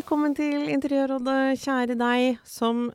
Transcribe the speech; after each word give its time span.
Velkommen 0.00 0.32
til 0.32 0.70
Interiørrådet, 0.72 1.58
kjære 1.60 1.94
deg 2.00 2.38
som 2.48 2.86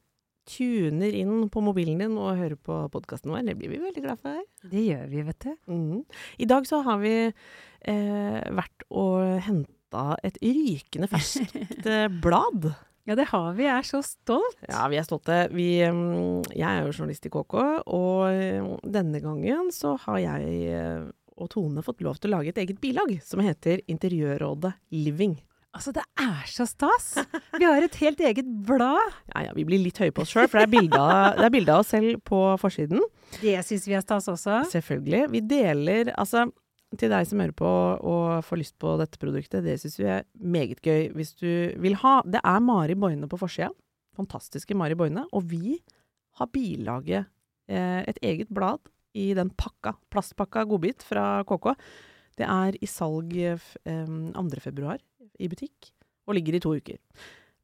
tuner 0.49 1.13
inn 1.13 1.43
på 1.53 1.61
mobilen 1.61 1.99
din 2.01 2.15
og 2.17 2.39
hører 2.39 2.57
på 2.57 2.79
podkasten 2.95 3.29
vår. 3.29 3.43
Det 3.45 3.53
blir 3.59 3.69
vi 3.75 3.77
veldig 3.83 4.01
glad 4.01 4.23
for. 4.23 4.39
Det 4.71 4.81
gjør 4.87 5.03
vi, 5.11 5.21
vet 5.27 5.45
du. 5.45 5.51
Mm. 5.69 6.01
I 6.41 6.47
dag 6.49 6.65
så 6.65 6.79
har 6.87 6.97
vi 7.03 7.13
eh, 7.29 8.41
vært 8.57 8.87
og 8.89 9.37
henta 9.45 10.07
et 10.25 10.41
rykende 10.41 11.11
ferskt 11.13 11.85
eh, 11.85 12.09
blad. 12.25 12.71
Ja, 13.05 13.13
det 13.21 13.29
har 13.35 13.53
vi. 13.53 13.67
Jeg 13.67 13.75
er 13.77 13.89
så 13.93 14.01
stolt. 14.01 14.65
Ja, 14.65 14.87
vi 14.89 14.97
er 14.97 15.05
stolte. 15.05 15.43
Vi, 15.53 15.69
mm, 15.85 16.55
jeg 16.57 16.65
er 16.71 16.87
jo 16.87 16.95
journalist 16.95 17.29
i 17.29 17.35
KK, 17.37 17.57
og 17.85 18.31
eh, 18.33 18.75
denne 18.97 19.21
gangen 19.21 19.69
så 19.77 19.93
har 20.07 20.23
jeg 20.25 20.61
eh, 20.73 21.05
og 21.37 21.53
Tone 21.53 21.85
fått 21.85 22.01
lov 22.01 22.17
til 22.17 22.33
å 22.33 22.39
lage 22.39 22.55
et 22.55 22.65
eget 22.65 22.81
bilag 22.81 23.19
som 23.21 23.45
heter 23.45 23.85
Interiørrådet 23.91 24.73
Living. 24.95 25.37
Altså, 25.75 25.91
det 25.91 26.03
er 26.23 26.43
så 26.47 26.63
stas! 26.69 27.07
Vi 27.59 27.65
har 27.67 27.83
et 27.83 27.95
helt 27.99 28.21
eget 28.23 28.47
blad. 28.67 29.15
Ja, 29.33 29.49
ja, 29.49 29.55
vi 29.57 29.65
blir 29.67 29.81
litt 29.83 29.99
høye 29.99 30.13
på 30.15 30.23
oss 30.23 30.31
sjøl, 30.31 30.47
for 30.47 30.61
det 30.61 30.69
er 30.69 31.51
bilde 31.51 31.73
av, 31.73 31.81
oss 31.81 31.91
selv 31.91 32.21
på 32.27 32.39
forsiden. 32.61 33.03
Det 33.41 33.57
syns 33.67 33.87
vi 33.89 33.97
er 33.97 34.05
stas 34.05 34.29
også. 34.31 34.61
Selvfølgelig. 34.71 35.25
Vi 35.33 35.41
deler 35.43 36.13
Altså, 36.15 36.45
til 36.95 37.11
deg 37.11 37.27
som 37.27 37.41
hører 37.43 37.55
på 37.59 37.67
og 37.67 38.45
får 38.47 38.61
lyst 38.61 38.77
på 38.79 38.95
dette 39.01 39.19
produktet, 39.19 39.65
det 39.65 39.75
syns 39.81 39.99
vi 39.99 40.07
er 40.13 40.23
meget 40.39 40.79
gøy 40.85 41.09
hvis 41.17 41.35
du 41.41 41.49
vil 41.83 41.99
ha. 42.05 42.21
Det 42.23 42.39
er 42.39 42.63
Mari 42.63 42.95
Boine 42.95 43.27
på 43.31 43.39
forsida. 43.41 43.73
Fantastiske 44.15 44.77
Mari 44.79 44.95
Boine. 44.95 45.25
Og 45.35 45.43
vi 45.51 45.79
har 46.39 46.51
bilaget 46.55 47.27
eh, 47.67 48.01
et 48.07 48.19
eget 48.23 48.51
blad 48.53 48.87
i 49.15 49.33
den 49.35 49.51
pakka, 49.59 49.95
plastpakka 50.11 50.63
godbit 50.69 51.03
fra 51.03 51.43
KK. 51.47 51.73
Det 52.39 52.47
er 52.47 52.75
i 52.83 52.87
salg 52.89 53.35
eh, 53.39 53.67
2. 53.83 54.47
februar 54.63 55.03
i 55.39 55.49
butikk, 55.51 55.91
og 56.27 56.35
ligger 56.37 56.55
i 56.57 56.61
to 56.63 56.75
uker. 56.77 56.97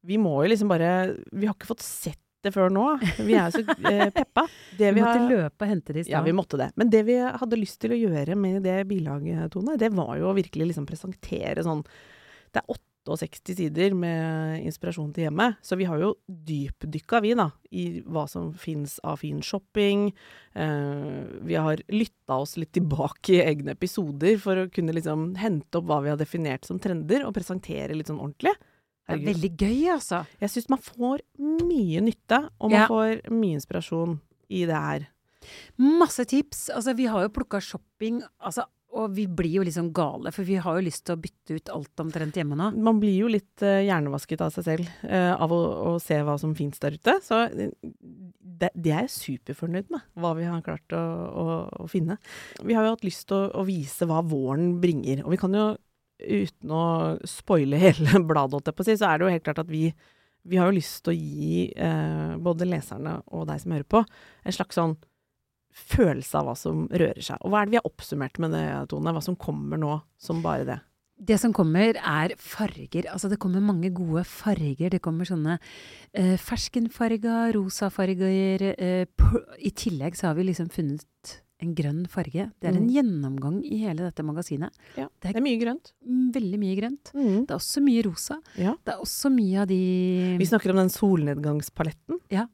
Vi 0.06 0.16
må 0.18 0.32
jo 0.42 0.50
liksom 0.50 0.68
bare 0.70 1.14
Vi 1.30 1.46
har 1.46 1.54
ikke 1.54 1.68
fått 1.70 1.84
sett 1.86 2.18
det 2.42 2.50
før 2.50 2.72
nå. 2.74 2.84
Vi 3.22 3.36
er 3.38 3.52
så 3.54 3.60
eh, 3.62 4.08
peppa. 4.16 4.48
Det 4.74 4.88
Vi 4.90 4.96
vi 4.96 5.02
måtte 5.04 5.18
har- 5.20 5.28
løpe 5.30 5.62
og 5.62 5.68
hente 5.70 5.94
det 5.94 6.08
i 6.08 6.10
ja, 6.10 6.22
vi 6.26 6.32
måtte 6.34 6.58
det. 6.58 6.72
Men 6.76 6.90
det 6.90 7.04
vi 7.06 7.14
hadde 7.22 7.58
lyst 7.60 7.78
til 7.84 7.94
å 7.94 7.98
gjøre 8.00 8.34
med 8.34 8.64
det 8.66 8.80
bilaget, 8.90 9.52
Tone, 9.54 9.76
det 9.78 9.92
var 9.94 10.16
jo 10.18 10.26
å 10.26 10.34
virkelig 10.34 10.72
liksom 10.72 10.88
presentere 10.88 11.62
sånn 11.62 11.84
Det 12.52 12.58
er 12.64 12.74
68 13.04 13.56
sider 13.58 13.94
med 13.98 14.62
inspirasjon 14.62 15.12
til 15.14 15.24
hjemmet, 15.26 15.56
så 15.64 15.74
vi 15.76 15.84
har 15.90 15.98
jo 15.98 16.12
dypdykka, 16.30 17.20
vi, 17.24 17.32
da, 17.34 17.48
i 17.74 17.84
hva 18.06 18.28
som 18.30 18.52
fins 18.54 18.98
av 19.02 19.18
fin 19.18 19.40
shopping. 19.42 20.12
Eh, 20.54 21.22
vi 21.42 21.54
har 21.58 21.82
lytta 21.90 22.38
oss 22.38 22.56
litt 22.60 22.72
tilbake 22.76 23.34
i 23.38 23.42
egne 23.42 23.74
episoder 23.74 24.38
for 24.38 24.54
å 24.62 24.68
kunne 24.72 24.94
liksom 24.94 25.32
hente 25.40 25.80
opp 25.80 25.88
hva 25.90 26.00
vi 26.04 26.12
har 26.12 26.20
definert 26.20 26.64
som 26.68 26.78
trender, 26.78 27.24
og 27.26 27.34
presentere 27.34 27.96
litt 27.98 28.06
sånn 28.12 28.22
ordentlig. 28.22 28.54
Det 29.08 29.16
er 29.18 29.24
veldig 29.26 29.50
gøy, 29.58 29.80
altså. 29.96 30.22
Jeg 30.40 30.52
syns 30.54 30.68
man 30.70 30.78
får 30.86 31.24
mye 31.42 32.00
nytte, 32.06 32.38
og 32.60 32.70
man 32.70 32.80
Ja. 32.80 32.86
får 32.86 33.26
mye 33.34 33.58
inspirasjon 33.58 34.20
i 34.48 34.64
det 34.64 34.78
her. 34.78 35.08
Masse 35.76 36.24
tips. 36.24 36.68
Altså, 36.70 36.94
vi 36.96 37.06
har 37.10 37.22
jo 37.26 37.28
plukka 37.34 37.60
shopping, 37.60 38.22
altså, 38.40 38.64
og 38.92 39.12
vi 39.16 39.24
blir 39.30 39.54
jo 39.56 39.64
liksom 39.64 39.88
gale, 39.96 40.30
for 40.34 40.44
vi 40.44 40.58
har 40.60 40.76
jo 40.76 40.84
lyst 40.84 41.06
til 41.06 41.16
å 41.16 41.20
bytte 41.20 41.56
ut 41.56 41.70
alt 41.72 42.02
omtrent 42.04 42.36
hjemme 42.36 42.56
nå. 42.58 42.68
Man 42.84 42.98
blir 43.00 43.14
jo 43.16 43.30
litt 43.32 43.64
uh, 43.64 43.80
hjernevasket 43.80 44.42
av 44.44 44.52
seg 44.52 44.66
selv 44.66 44.90
uh, 45.06 45.32
av 45.32 45.52
å, 45.54 45.60
å 45.88 45.92
se 46.02 46.18
hva 46.20 46.34
som 46.40 46.52
fins 46.58 46.82
der 46.82 46.98
ute. 46.98 47.14
Så 47.24 47.38
eh, 47.48 47.72
det, 47.82 48.68
det 48.74 48.92
er 48.92 49.06
jeg 49.06 49.14
superfornøyd 49.14 49.88
med, 49.92 50.04
hva 50.20 50.34
vi 50.36 50.44
har 50.48 50.64
klart 50.66 50.96
å, 50.96 51.00
å, 51.00 51.46
å 51.84 51.88
finne. 51.90 52.18
Vi 52.60 52.76
har 52.76 52.84
jo 52.84 52.92
hatt 52.92 53.06
lyst 53.06 53.26
til 53.32 53.48
å, 53.48 53.64
vise 53.68 54.08
hva 54.10 54.20
våren 54.26 54.76
bringer. 54.82 55.24
Og 55.24 55.32
vi 55.34 55.40
kan 55.40 55.56
jo, 55.56 55.70
uten 56.22 56.74
å 56.76 56.84
spoile 57.28 57.80
hele 57.80 58.20
bladet, 58.30 58.74
på 58.76 58.84
å 58.84 58.88
si, 58.88 58.98
så 59.00 59.08
er 59.08 59.18
det 59.18 59.26
jo 59.26 59.36
helt 59.38 59.46
klart 59.46 59.62
at 59.64 59.72
vi, 59.72 59.86
vi 60.44 60.60
har 60.60 60.68
jo 60.68 60.76
lyst 60.76 61.00
til 61.06 61.14
å 61.14 61.16
gi 61.16 61.64
uh, 61.80 62.36
både 62.44 62.68
leserne 62.68 63.22
og 63.32 63.48
deg 63.48 63.64
som 63.64 63.72
hører 63.72 63.88
på, 63.88 64.04
en 64.44 64.58
slags 64.58 64.76
sånn 64.76 64.98
følelse 65.72 66.34
av 66.38 66.46
hva 66.46 66.54
som 66.56 66.86
rører 66.88 67.22
seg. 67.22 67.36
Og 67.42 67.50
hva 67.50 67.62
er 67.62 67.66
det 67.66 67.70
vi 67.76 67.80
har 67.80 67.88
oppsummert 67.90 68.38
med 68.38 68.52
det, 68.52 68.64
Tone? 68.92 69.12
Hva 69.12 69.22
som 69.22 69.36
kommer 69.36 69.78
nå 69.80 70.00
som 70.20 70.42
bare 70.44 70.64
det? 70.68 70.80
Det 71.22 71.36
som 71.38 71.52
kommer, 71.54 71.94
er 72.02 72.32
farger. 72.36 73.04
Altså, 73.12 73.28
det 73.30 73.38
kommer 73.38 73.60
mange 73.62 73.92
gode 73.94 74.24
farger. 74.26 74.90
Det 74.90 75.00
kommer 75.04 75.24
sånne 75.28 75.58
eh, 76.12 76.34
ferskenfarger, 76.36 77.52
rosafarger 77.54 78.64
eh, 78.74 79.06
I 79.62 79.70
tillegg 79.70 80.16
så 80.18 80.26
har 80.30 80.34
vi 80.34 80.48
liksom 80.48 80.68
funnet 80.72 81.38
en 81.62 81.76
grønn 81.78 82.08
farge. 82.10 82.48
Det 82.58 82.66
er 82.66 82.74
en 82.74 82.88
Mm. 82.88 82.90
gjennomgang 82.90 83.60
i 83.62 83.76
hele 83.84 84.02
dette 84.02 84.24
magasinet. 84.26 84.72
Ja, 84.98 85.06
Det 85.20 85.28
er- 85.30 85.32
det 85.34 85.36
er 85.36 85.46
mye 85.46 85.60
grønt. 85.60 85.92
Mm, 86.04 86.32
Veldig 86.34 86.58
mye 86.58 86.76
grønt. 86.80 87.12
Det 87.14 87.50
er 87.50 87.54
også 87.54 87.80
mye 87.84 88.02
rosa. 88.02 88.40
Ja. 88.58 88.72
Det 88.84 88.94
er 88.94 88.98
også 88.98 89.30
mye 89.30 89.60
av 89.62 89.68
de 89.68 90.36
Vi 90.38 90.44
snakker 90.44 90.70
om 90.70 90.76
den 90.82 90.88
solnedgangspaletten. 90.90 92.18
Ja. 92.30 92.46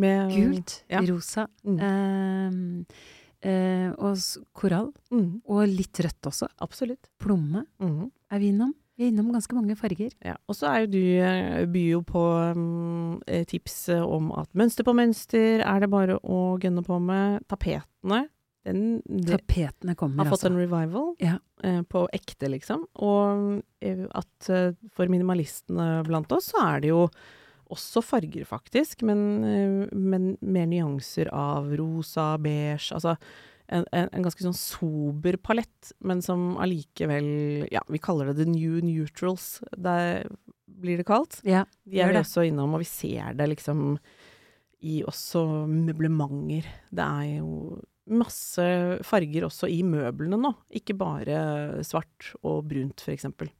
Med 0.00 0.30
gult, 0.32 0.84
ja. 0.88 1.00
rosa 1.04 1.46
Mm. 1.66 1.78
eh, 1.80 3.50
eh, 3.50 3.90
og 3.98 4.16
korall. 4.56 4.92
Mm, 5.12 5.42
Og 5.46 5.66
litt 5.68 5.98
rødt 6.00 6.22
også. 6.30 6.48
absolutt. 6.60 7.08
Plomme 7.20 7.66
mm. 7.80 8.10
er 8.32 8.38
vi 8.38 8.48
innom. 8.52 8.72
Vi 8.96 9.06
er 9.06 9.12
innom 9.12 9.30
ganske 9.32 9.54
mange 9.56 9.74
farger. 9.76 10.12
Ja. 10.24 10.36
Og 10.48 10.54
så 10.56 10.68
er 10.68 10.80
jo 10.84 10.90
du 10.92 10.98
eh, 11.24 11.64
byr 11.66 11.88
jo 11.96 12.02
på 12.06 12.22
eh, 13.26 13.44
tips 13.48 13.88
eh, 13.88 14.02
om 14.04 14.30
at 14.36 14.50
mønster 14.54 14.84
på 14.84 14.94
mønster 14.94 15.62
er 15.64 15.80
det 15.80 15.90
bare 15.92 16.18
å 16.22 16.58
gønne 16.60 16.84
på 16.86 17.00
med. 17.02 17.42
Tapetene. 17.48 18.28
Den, 18.64 19.00
det, 19.08 19.40
Tapetene 19.40 19.96
kommer, 19.98 20.22
har 20.22 20.30
fått 20.30 20.44
altså. 20.44 20.52
en 20.52 20.60
revival 20.60 21.08
Ja. 21.18 21.38
eh, 21.64 21.80
på 21.82 22.04
ekte, 22.14 22.46
liksom. 22.52 22.84
Og 23.02 23.62
at 24.14 24.50
for 24.94 25.10
minimalistene 25.10 26.04
blant 26.06 26.30
oss, 26.36 26.52
så 26.52 26.62
er 26.76 26.84
det 26.84 26.92
jo 26.92 27.08
også 27.72 28.02
farger, 28.04 28.44
faktisk, 28.48 29.02
men, 29.08 29.22
eh, 29.44 29.88
men 29.92 30.34
mer 30.40 30.68
nyanser 30.70 31.30
av 31.34 31.72
rosa, 31.78 32.34
beige, 32.42 32.92
altså 32.94 33.16
en, 33.72 33.86
en, 33.92 34.08
en 34.12 34.24
ganske 34.26 34.44
sånn 34.44 34.56
sober 34.56 35.38
palett, 35.40 35.92
men 36.04 36.20
som 36.24 36.56
allikevel 36.60 37.68
Ja, 37.72 37.82
vi 37.88 38.00
kaller 38.02 38.30
det 38.30 38.42
the 38.42 38.48
new 38.48 38.80
neutrals, 38.84 39.62
der 39.72 40.26
blir 40.66 41.00
det 41.00 41.06
kalt. 41.08 41.40
Ja, 41.46 41.64
De 41.84 42.02
er 42.02 42.12
vi 42.12 42.20
også 42.20 42.46
innom, 42.48 42.74
og 42.76 42.82
vi 42.82 42.90
ser 42.90 43.36
det 43.38 43.48
liksom 43.52 43.96
i 44.82 45.00
også 45.06 45.44
møblementer. 45.70 46.66
Det 46.90 47.06
er 47.06 47.38
jo 47.38 47.78
masse 48.10 48.64
farger 49.06 49.46
også 49.46 49.68
i 49.70 49.82
møblene 49.86 50.40
nå, 50.40 50.50
ikke 50.74 50.96
bare 50.98 51.84
svart 51.86 52.32
og 52.42 52.64
brunt, 52.70 53.04
for 53.04 53.14
eksempel. 53.14 53.52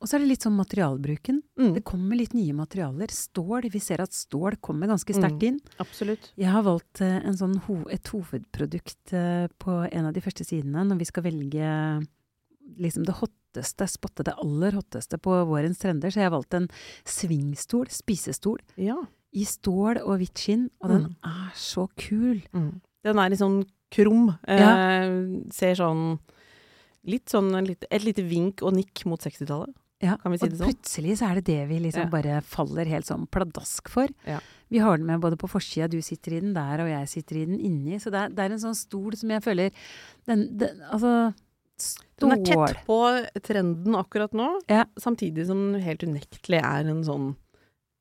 Og 0.00 0.08
så 0.08 0.14
er 0.16 0.18
det 0.24 0.28
litt 0.28 0.42
sånn 0.46 0.56
materialbruken. 0.56 1.42
Mm, 1.58 1.74
Det 1.74 1.84
kommer 1.84 2.16
litt 2.16 2.34
nye 2.34 2.52
materialer. 2.52 3.08
Stål, 3.10 3.70
vi 3.70 3.78
ser 3.78 4.00
at 4.00 4.10
stål 4.12 4.56
kommer 4.60 4.86
ganske 4.88 5.12
sterkt 5.14 5.40
Mm. 5.42 5.48
inn. 5.48 5.60
absolutt. 5.78 6.32
Jeg 6.36 6.50
har 6.50 6.62
valgt 6.62 7.00
eh, 7.00 7.20
en 7.26 7.34
sånn 7.36 7.56
ho 7.66 7.84
et 7.88 8.04
hovedprodukt 8.04 9.12
eh, 9.12 9.48
på 9.58 9.88
en 9.92 10.06
av 10.06 10.12
de 10.14 10.20
første 10.20 10.44
sidene 10.44 10.84
når 10.86 10.98
vi 10.98 11.04
skal 11.04 11.22
velge 11.24 12.06
liksom 12.78 13.04
det 13.04 13.14
hotteste, 13.18 13.86
spotte 13.88 14.24
det 14.24 14.34
aller 14.40 14.72
hotteste 14.72 15.18
på 15.20 15.30
vårens 15.46 15.78
trender. 15.78 16.08
Så 16.10 16.20
jeg 16.22 16.30
har 16.30 16.36
valgt 16.38 16.54
en 16.54 16.68
svingstol, 17.04 17.86
spisestol, 17.90 18.58
Ja. 18.76 18.96
i 19.34 19.44
stål 19.44 20.00
og 20.02 20.18
hvitt 20.20 20.34
skinn, 20.38 20.70
og 20.82 20.88
den 20.90 21.16
er 21.24 21.50
så 21.54 21.88
kul. 21.96 22.42
Mm. 22.52 22.80
Den 23.04 23.18
er 23.18 23.28
litt 23.30 23.38
sånn 23.40 23.64
krum. 23.90 24.38
Eh, 24.46 25.50
ser 25.50 25.74
sånn 25.74 26.18
Litt 27.04 27.26
sånn 27.32 27.50
litt, 27.66 27.84
et 27.90 28.04
lite 28.04 28.22
vink 28.22 28.62
og 28.62 28.74
nikk 28.76 29.04
mot 29.10 29.20
60-tallet. 29.20 29.74
Ja, 30.02 30.16
Kan 30.18 30.32
vi 30.32 30.38
si 30.38 30.44
og 30.46 30.50
det 30.50 30.58
sånn? 30.58 30.68
plutselig 30.72 31.12
så 31.18 31.28
er 31.30 31.34
det 31.38 31.44
det 31.46 31.68
vi 31.68 31.78
liksom 31.78 32.04
Ja. 32.04 32.10
bare 32.10 32.40
faller 32.42 32.86
helt 32.86 33.06
sånn 33.06 33.28
pladask 33.30 33.88
for. 33.88 34.08
Ja. 34.26 34.40
Vi 34.70 34.78
har 34.78 34.96
den 34.96 35.06
med 35.06 35.20
både 35.20 35.36
på 35.38 35.48
forsida, 35.50 35.88
du 35.90 36.00
sitter 36.02 36.32
i 36.36 36.40
den 36.40 36.54
der, 36.54 36.80
og 36.82 36.88
jeg 36.88 37.08
sitter 37.08 37.36
i 37.36 37.44
den 37.46 37.58
inni. 37.60 37.98
Så 38.00 38.10
det 38.10 38.18
er, 38.18 38.28
det 38.30 38.38
er 38.40 38.52
en 38.52 38.58
sånn 38.58 38.74
stol 38.74 39.14
som 39.16 39.28
jeg 39.30 39.42
føler 39.42 39.70
den, 40.26 40.56
den, 40.58 40.80
Altså 40.90 41.34
Den 42.20 42.30
er 42.32 42.44
tett 42.44 42.84
på 42.86 42.98
trenden 43.42 43.94
akkurat 43.98 44.32
nå, 44.32 44.60
Ja. 44.68 44.84
samtidig 44.98 45.46
som 45.46 45.72
den 45.72 45.82
helt 45.82 46.00
unektelig 46.02 46.62
er 46.62 46.86
en 46.88 47.02
sånn 47.02 47.36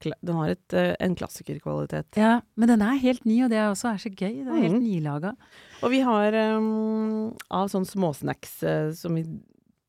den 0.02 0.36
har 0.36 0.50
et, 0.50 0.74
eh, 0.74 0.96
en 1.00 1.16
klassikerkvalitet. 1.16 2.06
Ja, 2.18 2.42
men 2.56 2.68
den 2.70 2.82
er 2.82 2.98
helt 3.02 3.26
ny, 3.26 3.44
og 3.44 3.50
det 3.50 3.58
er 3.58 3.70
også 3.72 3.94
er 3.94 3.98
så 3.98 4.10
gøy. 4.10 4.44
Det 4.44 4.48
er 4.48 4.62
helt 4.62 4.74
Mhm. 4.82 4.84
nylaga. 4.84 5.36
Og 5.84 5.90
vi 5.92 6.00
har 6.02 6.34
um, 6.58 7.36
av 7.50 7.68
sånne 7.70 7.88
småsnacks 7.90 8.64
uh, 8.64 8.92
som 8.94 9.16
vi 9.16 9.24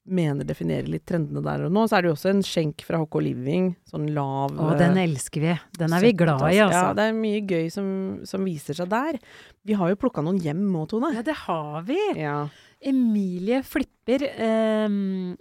mener 0.04 0.44
definerer 0.44 0.88
litt 0.90 1.04
trendene 1.06 1.43
der 1.44 1.66
og 1.69 1.72
nå, 1.75 1.84
så 1.87 1.96
er 1.99 2.02
det 2.02 2.10
jo 2.10 2.14
også 2.16 2.31
en 2.32 2.43
skjenk 2.43 2.82
fra 2.82 2.99
HK 3.04 3.20
Living. 3.22 3.69
Sånn 3.87 4.08
lav 4.16 4.56
Å, 4.58 4.72
den 4.81 4.96
eh, 4.99 5.04
elsker 5.06 5.44
vi. 5.44 5.52
Den 5.78 5.94
er 5.94 6.02
vi 6.02 6.10
glad 6.19 6.43
i, 6.49 6.58
altså. 6.64 6.81
Ja, 6.88 6.93
det 6.99 7.04
er 7.06 7.14
mye 7.20 7.40
gøy 7.46 7.69
som, 7.70 7.87
som 8.26 8.43
viser 8.49 8.75
seg 8.81 8.90
der. 8.90 9.20
Vi 9.64 9.76
har 9.78 9.93
jo 9.93 10.00
plukka 10.02 10.25
noen 10.26 10.40
hjem 10.43 10.64
òg, 10.75 10.88
Tone. 10.90 11.12
Ja, 11.14 11.22
det 11.22 11.37
har 11.44 11.84
vi. 11.87 12.00
Ja. 12.19 12.49
Emilie 12.82 13.60
flipper 13.62 14.25
eh, 14.26 14.96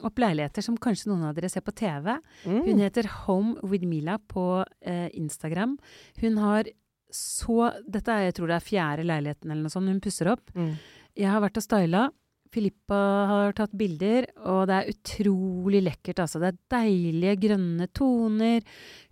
opp 0.06 0.22
leiligheter 0.22 0.62
som 0.62 0.78
kanskje 0.78 1.10
noen 1.10 1.26
av 1.32 1.34
dere 1.40 1.50
ser 1.50 1.66
på 1.66 1.74
TV. 1.74 2.14
Hun 2.46 2.62
Mm. 2.62 2.84
heter 2.86 3.10
Home 3.26 3.56
with 3.66 3.84
Mila 3.90 4.20
på 4.30 4.64
eh, 4.86 5.10
Instagram. 5.18 5.78
Hun 6.22 6.38
har 6.38 6.70
så 7.12 7.74
Dette 7.92 8.08
er, 8.14 8.30
jeg 8.30 8.36
tror 8.38 8.48
det 8.48 8.56
er 8.56 8.64
fjerde 8.64 9.04
leiligheten 9.04 9.50
eller 9.52 9.66
noe 9.66 9.74
sånt 9.74 9.90
hun 9.90 10.00
pusser 10.00 10.30
opp. 10.32 10.54
Mm. 10.56 10.76
Jeg 11.20 11.28
har 11.28 11.42
vært 11.44 11.58
og 11.60 11.66
styla. 11.66 12.06
Filippa 12.52 13.00
har 13.30 13.54
tatt 13.56 13.72
bilder, 13.80 14.26
og 14.44 14.66
det 14.68 14.76
er 14.78 14.92
utrolig 14.92 15.80
lekkert. 15.86 16.20
Altså. 16.24 16.42
Det 16.42 16.50
er 16.52 16.60
deilige 16.74 17.38
grønne 17.46 17.88
toner. 17.96 18.66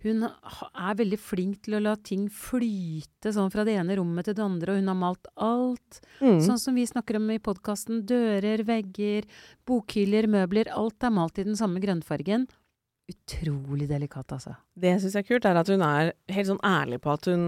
Hun 0.04 0.26
er 0.26 0.98
veldig 0.98 1.18
flink 1.20 1.62
til 1.64 1.78
å 1.78 1.82
la 1.86 1.96
ting 1.96 2.28
flyte 2.28 3.32
sånn 3.32 3.52
fra 3.52 3.64
det 3.64 3.78
ene 3.80 3.96
rommet 3.96 4.28
til 4.28 4.36
det 4.36 4.44
andre, 4.44 4.74
og 4.74 4.82
hun 4.82 4.92
har 4.92 5.00
malt 5.00 5.32
alt. 5.40 6.00
Mm. 6.20 6.38
Sånn 6.44 6.60
som 6.60 6.76
vi 6.76 6.84
snakker 6.88 7.16
om 7.16 7.32
i 7.32 7.40
podkasten. 7.40 8.04
Dører, 8.08 8.64
vegger, 8.68 9.28
bokhyller, 9.68 10.28
møbler. 10.30 10.72
Alt 10.76 11.08
er 11.08 11.16
malt 11.16 11.40
i 11.40 11.48
den 11.48 11.56
samme 11.56 11.80
grønnfargen. 11.80 12.44
Utrolig 13.10 13.88
delikat, 13.90 14.36
altså. 14.36 14.58
Det 14.76 14.92
jeg 14.92 15.06
syns 15.06 15.16
er 15.18 15.26
kult, 15.26 15.48
er 15.48 15.58
at 15.58 15.70
hun 15.72 15.82
er 15.82 16.12
helt 16.30 16.52
sånn 16.52 16.60
ærlig 16.66 17.00
på 17.02 17.16
at 17.16 17.32
hun 17.32 17.46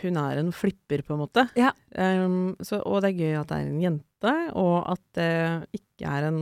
hun 0.00 0.18
er 0.20 0.40
en 0.40 0.52
flipper, 0.54 1.02
på 1.06 1.14
en 1.14 1.22
måte. 1.24 1.46
Ja. 1.58 1.72
Um, 1.96 2.56
så, 2.64 2.80
og 2.84 3.02
det 3.04 3.12
er 3.12 3.20
gøy 3.20 3.36
at 3.40 3.52
det 3.52 3.58
er 3.60 3.70
en 3.70 3.82
jente, 3.82 4.34
og 4.56 4.76
at 4.92 5.02
det 5.18 5.30
ikke 5.80 6.12
er 6.12 6.28
en, 6.30 6.40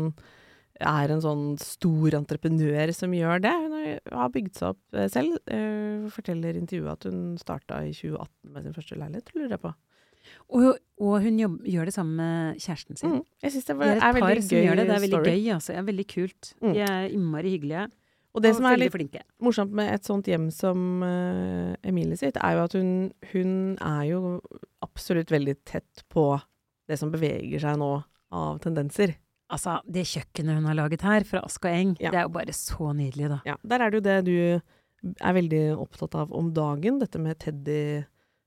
er 0.80 1.14
en 1.14 1.22
sånn 1.24 1.46
stor 1.62 2.16
entreprenør 2.18 2.92
som 2.96 3.14
gjør 3.14 3.42
det. 3.44 3.54
Hun 3.54 3.74
har- 4.18 4.32
bygd 4.34 4.54
seg 4.58 4.68
opp 4.74 4.98
eh, 4.98 5.08
selv. 5.12 5.38
Uh, 5.50 6.06
forteller 6.14 6.58
intervjuet 6.58 6.92
at 6.92 7.08
hun 7.10 7.34
starta 7.40 7.82
i 7.86 7.92
2018 7.94 8.54
med 8.54 8.62
sin 8.68 8.76
første 8.76 9.00
leilighet, 9.00 9.34
lurer 9.36 9.56
jeg 9.56 9.64
på. 9.66 9.74
Og, 10.56 10.78
og 11.04 11.18
hun 11.24 11.38
jobb, 11.38 11.58
gjør 11.68 11.88
det 11.90 11.94
sammen 11.94 12.16
med 12.16 12.62
kjæresten 12.62 12.96
sin. 12.96 13.18
Mm. 13.18 13.24
Jeg 13.44 13.52
synes 13.54 13.68
det 13.68 13.76
var, 13.76 13.84
det 13.84 13.92
er 13.92 13.98
et 13.98 14.16
er 14.16 14.24
par 14.24 14.40
som 14.40 14.54
gøy 14.54 14.62
gjør 14.64 14.78
det. 14.80 14.86
Det 14.88 14.94
er 14.94 15.04
veldig 15.04 15.18
story. 15.20 15.34
gøy, 15.34 15.52
altså. 15.54 15.72
Det 15.72 15.80
er 15.80 15.86
veldig 15.90 16.06
kult. 16.14 16.50
Mm. 16.62 16.72
De 16.72 16.80
er 16.86 17.08
innmari 17.10 17.52
hyggelige. 17.54 17.84
Og 18.34 18.42
det 18.42 18.50
og 18.50 18.58
som 18.58 18.66
er 18.66 18.80
litt 18.82 18.92
flinke. 18.94 19.20
morsomt 19.42 19.74
med 19.78 19.92
et 19.94 20.06
sånt 20.06 20.26
hjem 20.26 20.48
som 20.54 21.04
uh, 21.06 21.74
Emilie 21.86 22.18
sitt, 22.18 22.36
er 22.42 22.56
jo 22.56 22.64
at 22.66 22.74
hun, 22.74 22.88
hun 23.30 23.52
er 23.78 24.00
jo 24.10 24.22
absolutt 24.82 25.30
veldig 25.30 25.54
tett 25.68 26.02
på 26.10 26.32
det 26.90 26.98
som 27.00 27.12
beveger 27.14 27.62
seg 27.62 27.78
nå 27.80 27.92
av 28.34 28.58
tendenser. 28.64 29.14
Altså, 29.54 29.76
det 29.86 30.06
kjøkkenet 30.10 30.58
hun 30.58 30.66
har 30.66 30.78
laget 30.78 31.04
her, 31.06 31.24
fra 31.28 31.44
Ask 31.46 31.64
og 31.64 31.70
Eng, 31.70 31.92
Ja. 32.02 32.10
det 32.10 32.18
er 32.18 32.26
jo 32.26 32.32
bare 32.34 32.54
så 32.56 32.90
nydelig, 32.96 33.28
da. 33.36 33.38
Ja, 33.46 33.54
der 33.62 33.84
er 33.84 33.92
det 33.92 34.00
jo 34.00 34.04
det 34.08 34.16
du 34.26 34.36
er 35.20 35.36
veldig 35.36 35.62
opptatt 35.78 36.16
av 36.18 36.32
om 36.34 36.50
dagen, 36.56 36.98
dette 37.02 37.20
med 37.20 37.38
teddy 37.38 37.78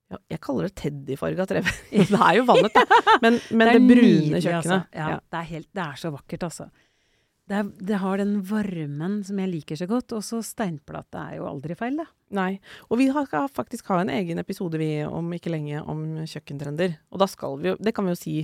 ja, 0.07 0.17
Jeg 0.31 0.39
kaller 0.41 0.67
det 0.69 0.75
teddyfarga 0.79 1.45
TV. 1.49 1.67
det 1.91 2.19
er 2.19 2.37
jo 2.39 2.45
vannet, 2.47 2.75
da. 2.75 2.83
Men, 3.23 3.39
men 3.51 3.67
det, 3.67 3.73
det, 3.75 3.81
brune 3.87 4.03
nydelig, 4.07 4.41
kjøkkenet. 4.45 4.73
Altså. 4.73 4.77
Ja, 4.95 5.07
Det, 5.19 5.39
er 5.39 5.47
helt, 5.51 5.67
det 5.75 5.83
er 5.83 5.97
så 5.99 6.11
vakkert, 6.13 6.43
altså. 6.47 6.67
Det, 7.47 7.55
er, 7.55 7.67
det 7.89 7.99
har 8.01 8.19
den 8.19 8.41
varmen 8.43 9.21
som 9.23 9.37
jeg 9.39 9.51
liker 9.53 9.79
så 9.79 9.87
godt, 9.87 10.11
og 10.17 10.23
så 10.25 10.41
steinplate 10.43 11.21
er 11.21 11.37
jo 11.37 11.47
aldri 11.47 11.77
feil, 11.79 11.95
da. 12.01 12.07
Nei. 12.35 12.57
Og 12.91 12.99
vi 12.99 13.07
har, 13.15 13.27
skal 13.29 13.47
faktisk 13.47 13.87
ha 13.93 14.01
en 14.03 14.11
egen 14.11 14.41
episode 14.41 14.79
vi 14.81 14.91
om 15.07 15.31
ikke 15.35 15.53
lenge 15.53 15.79
om 15.79 16.03
kjøkkentrender. 16.27 16.97
Og 17.13 17.23
da 17.23 17.29
skal 17.31 17.55
vi 17.61 17.71
jo 17.71 17.77
Det 17.79 17.93
kan 17.95 18.07
vi 18.07 18.11
jo 18.11 18.19
si 18.19 18.35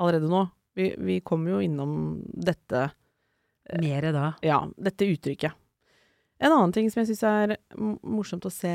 allerede 0.00 0.30
nå. 0.32 0.46
Vi, 0.76 0.88
vi 0.96 1.20
kommer 1.24 1.56
jo 1.56 1.60
innom 1.64 1.92
dette 2.24 2.88
Mere 3.82 4.12
da. 4.14 4.30
Ja, 4.46 4.60
dette 4.78 5.08
uttrykket. 5.10 5.56
En 6.38 6.52
annen 6.52 6.72
ting 6.74 6.90
som 6.92 7.00
jeg 7.00 7.08
syns 7.10 7.22
er 7.26 7.54
morsomt 8.04 8.44
å 8.44 8.52
se 8.52 8.70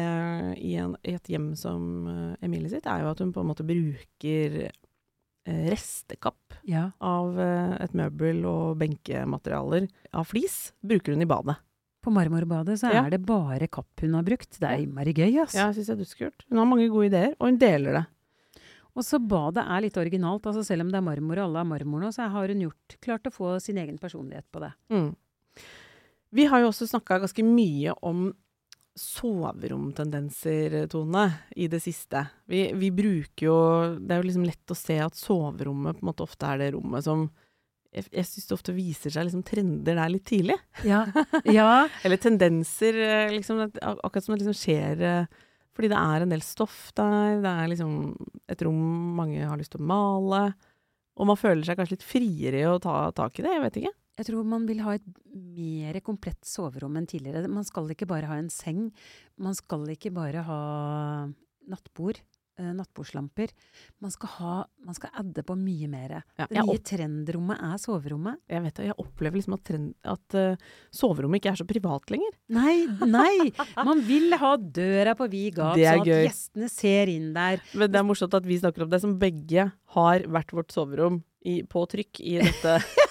i, 0.57 0.73
en, 0.81 0.95
i 1.05 1.13
et 1.13 1.29
hjem 1.29 1.51
som 1.59 2.07
eh, 2.09 2.45
Emilie 2.47 2.71
sitt, 2.71 2.87
er 2.89 3.03
jo 3.03 3.11
at 3.11 3.21
hun 3.21 3.33
på 3.35 3.43
en 3.43 3.51
måte 3.51 3.65
bruker 3.67 4.55
eh, 4.65 4.73
restekapp 5.47 6.53
Ja. 6.67 6.91
av 7.01 7.39
eh, 7.39 7.77
et 7.83 7.93
møbel 7.97 8.43
og 8.45 8.77
benkematerialer 8.81 9.87
av 10.13 10.27
flis, 10.29 10.71
bruker 10.85 11.13
hun 11.15 11.21
i 11.21 11.29
badet. 11.29 11.57
På 12.01 12.11
Marmorbadet 12.13 12.79
så 12.79 12.91
Ja. 12.91 13.03
er 13.05 13.09
det 13.11 13.25
bare 13.25 13.67
kapp 13.67 13.87
hun 14.01 14.13
har 14.13 14.23
brukt. 14.23 14.57
Det 14.59 14.67
er 14.69 14.79
innmari 14.85 15.13
gøy, 15.13 15.37
altså. 15.41 15.55
Ja, 15.57 15.67
jeg 15.71 15.75
syns 15.75 15.87
det 15.87 15.93
er 15.99 16.03
dødskult. 16.03 16.45
Hun 16.49 16.57
har 16.57 16.65
mange 16.65 16.89
gode 16.89 17.09
ideer, 17.09 17.35
og 17.39 17.47
hun 17.49 17.57
deler 17.57 17.93
det. 17.93 18.05
Og 18.95 19.03
så 19.03 19.19
badet 19.25 19.63
er 19.65 19.81
litt 19.81 19.95
originalt. 19.97 20.43
altså 20.45 20.65
Selv 20.65 20.81
om 20.81 20.89
det 20.91 20.97
er 20.97 21.01
marmor 21.01 21.37
og 21.37 21.43
alle 21.45 21.59
er 21.61 21.63
marmor 21.69 22.01
nå, 22.01 22.07
så 22.11 22.29
har 22.29 22.47
hun 22.47 22.59
gjort, 22.59 22.97
klart 23.01 23.23
å 23.23 23.31
få 23.31 23.61
sin 23.61 23.77
egen 23.77 23.97
personlighet 23.97 24.43
på 24.51 24.59
det. 24.59 24.73
Mm. 24.89 25.15
Vi 26.33 26.45
har 26.45 26.59
jo 26.61 26.67
også 26.69 26.87
snakka 26.89 27.19
ganske 27.21 27.43
mye 27.43 27.93
om 28.03 28.33
soveromtendenser, 28.97 30.87
Tone, 30.91 31.25
i 31.55 31.67
det 31.71 31.79
siste. 31.83 32.25
Vi, 32.45 32.65
vi 32.75 32.89
bruker 32.91 33.45
jo 33.45 33.59
Det 33.99 34.13
er 34.13 34.19
jo 34.19 34.27
liksom 34.27 34.47
lett 34.47 34.73
å 34.73 34.77
se 34.77 34.97
at 34.99 35.15
soverommet 35.15 35.99
på 35.99 36.03
en 36.03 36.09
måte 36.11 36.25
ofte 36.25 36.49
er 36.49 36.59
det 36.59 36.73
rommet 36.75 37.05
som 37.05 37.29
Jeg, 37.91 38.09
jeg 38.11 38.27
syns 38.27 38.49
det 38.49 38.57
ofte 38.57 38.75
viser 38.75 39.13
seg 39.13 39.27
liksom 39.27 39.45
trender 39.47 39.97
der 39.99 40.11
litt 40.11 40.27
tidlig. 40.27 40.57
Ja. 40.87 41.05
ja. 41.43 41.87
Eller 42.07 42.19
tendenser, 42.23 42.99
eh, 43.03 43.31
liksom. 43.35 43.65
Akkurat 43.67 44.23
som 44.23 44.35
det 44.35 44.43
liksom 44.43 44.59
skjer 44.59 45.07
eh, 45.07 45.39
fordi 45.75 45.89
det 45.91 45.99
er 45.99 46.23
en 46.23 46.31
del 46.31 46.43
stoff 46.43 46.91
der. 46.95 47.39
Det 47.43 47.51
er 47.51 47.71
liksom 47.71 47.95
et 48.51 48.63
rom 48.67 48.83
mange 49.17 49.43
har 49.43 49.59
lyst 49.59 49.75
til 49.75 49.83
å 49.83 49.89
male. 49.91 50.41
Og 51.19 51.27
man 51.27 51.39
føler 51.39 51.63
seg 51.67 51.79
kanskje 51.79 51.97
litt 51.97 52.07
friere 52.07 52.59
i 52.59 52.67
å 52.67 52.79
ta 52.83 52.95
tak 53.15 53.39
i 53.39 53.45
det. 53.45 53.53
Jeg 53.55 53.63
vet 53.65 53.79
ikke. 53.81 53.93
Jeg 54.21 54.27
tror 54.29 54.45
man 54.45 54.67
vil 54.69 54.83
ha 54.85 54.93
et 54.99 55.05
mer 55.33 55.97
komplett 56.05 56.45
soverom 56.45 56.99
enn 56.99 57.07
tidligere. 57.09 57.49
Man 57.49 57.65
skal 57.65 57.89
ikke 57.89 58.05
bare 58.09 58.29
ha 58.29 58.37
en 58.37 58.51
seng. 58.53 58.91
Man 59.41 59.57
skal 59.57 59.87
ikke 59.89 60.11
bare 60.13 60.43
ha 60.45 60.59
nattbord, 61.71 62.19
eh, 62.59 62.69
nattbordslamper. 62.77 63.49
Man 64.05 64.13
skal, 64.13 64.29
ha, 64.35 64.53
man 64.85 64.97
skal 64.97 65.09
adde 65.23 65.41
på 65.47 65.55
mye 65.57 65.89
mer. 65.89 66.13
Ja, 66.37 66.45
Det 66.45 66.67
nye 66.67 66.83
trendrommet 66.85 67.63
er 67.65 67.81
soverommet. 67.81 68.37
jeg 68.45 68.61
vet 68.61 68.75
det, 68.75 68.85
jeg 68.91 68.99
opplever 69.01 69.39
liksom 69.39 69.57
at, 69.57 69.63
trend, 69.65 69.89
at 70.05 70.37
uh, 70.37 70.69
soverommet 70.93 71.41
ikke 71.41 71.55
er 71.55 71.61
så 71.63 71.65
privat 71.65 72.13
lenger. 72.13 72.37
Nei, 72.53 72.85
nei! 73.01 73.49
Man 73.89 74.05
vil 74.05 74.37
ha 74.37 74.53
døra 74.61 75.17
på 75.17 75.31
vid 75.33 75.57
gap, 75.57 75.81
sånn 75.81 76.05
at 76.05 76.11
gøy. 76.13 76.27
gjestene 76.27 76.69
ser 76.69 77.09
inn 77.09 77.31
der. 77.33 77.57
Men 77.73 77.89
det 77.89 77.97
er 77.97 78.05
morsomt 78.05 78.37
at 78.37 78.45
vi 78.45 78.61
snakker 78.61 78.85
om 78.85 78.93
det, 78.93 79.01
som 79.01 79.17
begge 79.17 79.71
har 79.97 80.29
hvert 80.29 80.53
vårt 80.53 80.77
soverom 80.77 81.23
i, 81.41 81.63
på 81.65 81.87
trykk 81.89 82.21
i 82.21 82.37
dette. 82.43 82.77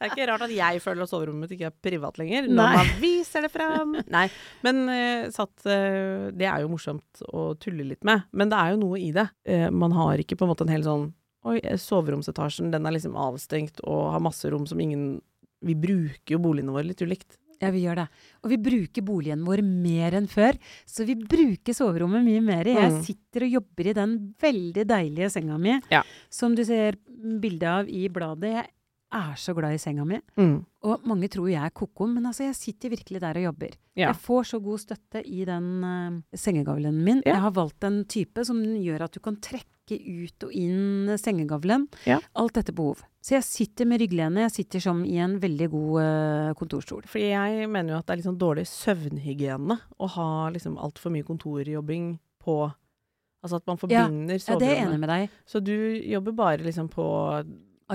Det 0.00 0.06
er 0.08 0.12
ikke 0.14 0.26
rart 0.30 0.42
at 0.46 0.52
jeg 0.56 0.80
føler 0.80 1.04
at 1.04 1.10
soverommet 1.12 1.44
mitt 1.44 1.50
ikke 1.58 1.68
er 1.68 1.74
privat 1.84 2.16
lenger, 2.16 2.46
når 2.48 2.70
man 2.78 2.92
viser 3.02 3.44
det 3.44 3.50
fram. 3.52 3.92
Nei, 4.16 4.22
men 4.64 4.78
uh, 4.88 5.26
satt 5.34 5.66
uh, 5.68 6.30
Det 6.32 6.46
er 6.48 6.62
jo 6.64 6.70
morsomt 6.72 7.20
å 7.28 7.50
tulle 7.60 7.84
litt 7.84 8.02
med, 8.08 8.24
men 8.32 8.48
det 8.48 8.56
er 8.56 8.72
jo 8.72 8.80
noe 8.80 8.96
i 8.98 9.10
det. 9.12 9.26
Uh, 9.44 9.68
man 9.70 9.92
har 9.92 10.16
ikke 10.24 10.38
på 10.40 10.48
en 10.48 10.52
måte 10.54 10.64
en 10.64 10.72
hel 10.72 10.86
sånn 10.88 11.10
Oi, 11.48 11.56
soveromsetasjen, 11.80 12.70
den 12.72 12.84
er 12.84 12.92
liksom 12.96 13.14
avstengt 13.16 13.78
og 13.88 14.10
har 14.12 14.20
masse 14.24 14.48
rom 14.52 14.66
som 14.68 14.80
ingen 14.80 15.20
Vi 15.64 15.72
bruker 15.76 16.34
jo 16.34 16.40
boligene 16.40 16.72
våre 16.72 16.88
litt 16.88 17.00
ulikt. 17.04 17.36
Ja, 17.60 17.68
vi 17.72 17.82
gjør 17.84 17.98
det. 18.00 18.06
Og 18.40 18.48
vi 18.54 18.56
bruker 18.64 19.04
boligen 19.04 19.42
vår 19.44 19.60
mer 19.60 20.14
enn 20.16 20.28
før. 20.32 20.56
Så 20.88 21.04
vi 21.04 21.12
bruker 21.20 21.76
soverommet 21.76 22.24
mye 22.24 22.40
mer. 22.40 22.64
Jeg 22.64 22.92
Mm. 22.92 23.02
sitter 23.04 23.44
og 23.44 23.52
jobber 23.58 23.90
i 23.90 23.92
den 23.98 24.14
veldig 24.40 24.84
deilige 24.88 25.28
senga 25.30 25.58
mi, 25.60 25.74
Ja. 25.90 26.02
som 26.30 26.54
du 26.54 26.64
ser 26.64 26.96
bilde 27.40 27.68
av 27.68 27.88
i 27.88 28.08
bladet. 28.08 28.54
Jeg 28.54 28.70
er 29.10 29.34
så 29.40 29.54
glad 29.56 29.74
i 29.74 29.80
senga 29.82 30.04
mi. 30.06 30.20
Mm. 30.38 30.60
Og 30.86 31.04
mange 31.08 31.28
tror 31.32 31.48
jeg 31.50 31.60
er 31.62 31.74
ko-ko, 31.74 32.06
men 32.10 32.28
altså, 32.30 32.46
jeg 32.46 32.58
sitter 32.58 32.92
virkelig 32.94 33.20
der 33.22 33.40
og 33.40 33.46
jobber. 33.48 33.76
Ja. 33.98 34.10
Jeg 34.10 34.20
får 34.22 34.48
så 34.52 34.60
god 34.64 34.82
støtte 34.82 35.22
i 35.26 35.44
den 35.48 35.68
uh, 35.84 36.38
sengegavlen 36.38 37.02
min. 37.04 37.22
Ja. 37.26 37.34
Jeg 37.34 37.44
har 37.46 37.54
valgt 37.58 37.86
en 37.86 38.02
type 38.10 38.44
som 38.46 38.62
gjør 38.62 39.06
at 39.06 39.16
du 39.16 39.20
kan 39.24 39.38
trekke 39.42 39.98
ut 39.98 40.46
og 40.46 40.52
inn 40.54 41.10
sengegavlen. 41.18 41.88
Ja. 42.06 42.20
Alt 42.38 42.60
etter 42.60 42.76
behov. 42.76 43.02
Så 43.20 43.34
jeg 43.36 43.46
sitter 43.48 43.88
med 43.90 44.00
rygglene. 44.00 44.46
Jeg 44.46 44.54
sitter 44.60 44.84
som 44.84 45.02
i 45.04 45.18
en 45.20 45.38
veldig 45.42 45.70
god 45.72 45.96
uh, 46.00 46.52
kontorstol. 46.58 47.02
Fordi 47.10 47.32
jeg 47.32 47.70
mener 47.70 47.96
jo 47.96 48.02
at 48.02 48.06
det 48.06 48.18
er 48.20 48.28
sånn 48.30 48.40
dårlig 48.40 48.68
søvnhygiene 48.70 49.80
å 49.98 50.12
ha 50.16 50.30
liksom 50.54 50.78
altfor 50.78 51.12
mye 51.14 51.26
kontorjobbing 51.26 52.14
på 52.40 52.62
Altså 53.40 53.56
at 53.56 53.68
man 53.70 53.78
forbinder 53.80 54.36
Ja, 54.36 54.56
det 54.60 54.66
er 54.68 54.74
jeg 54.74 54.84
enig 54.84 55.00
med 55.00 55.08
deg. 55.08 55.36
Så 55.48 55.62
du 55.64 55.72
jobber 56.04 56.34
bare 56.36 56.60
liksom 56.60 56.90
på 56.92 57.06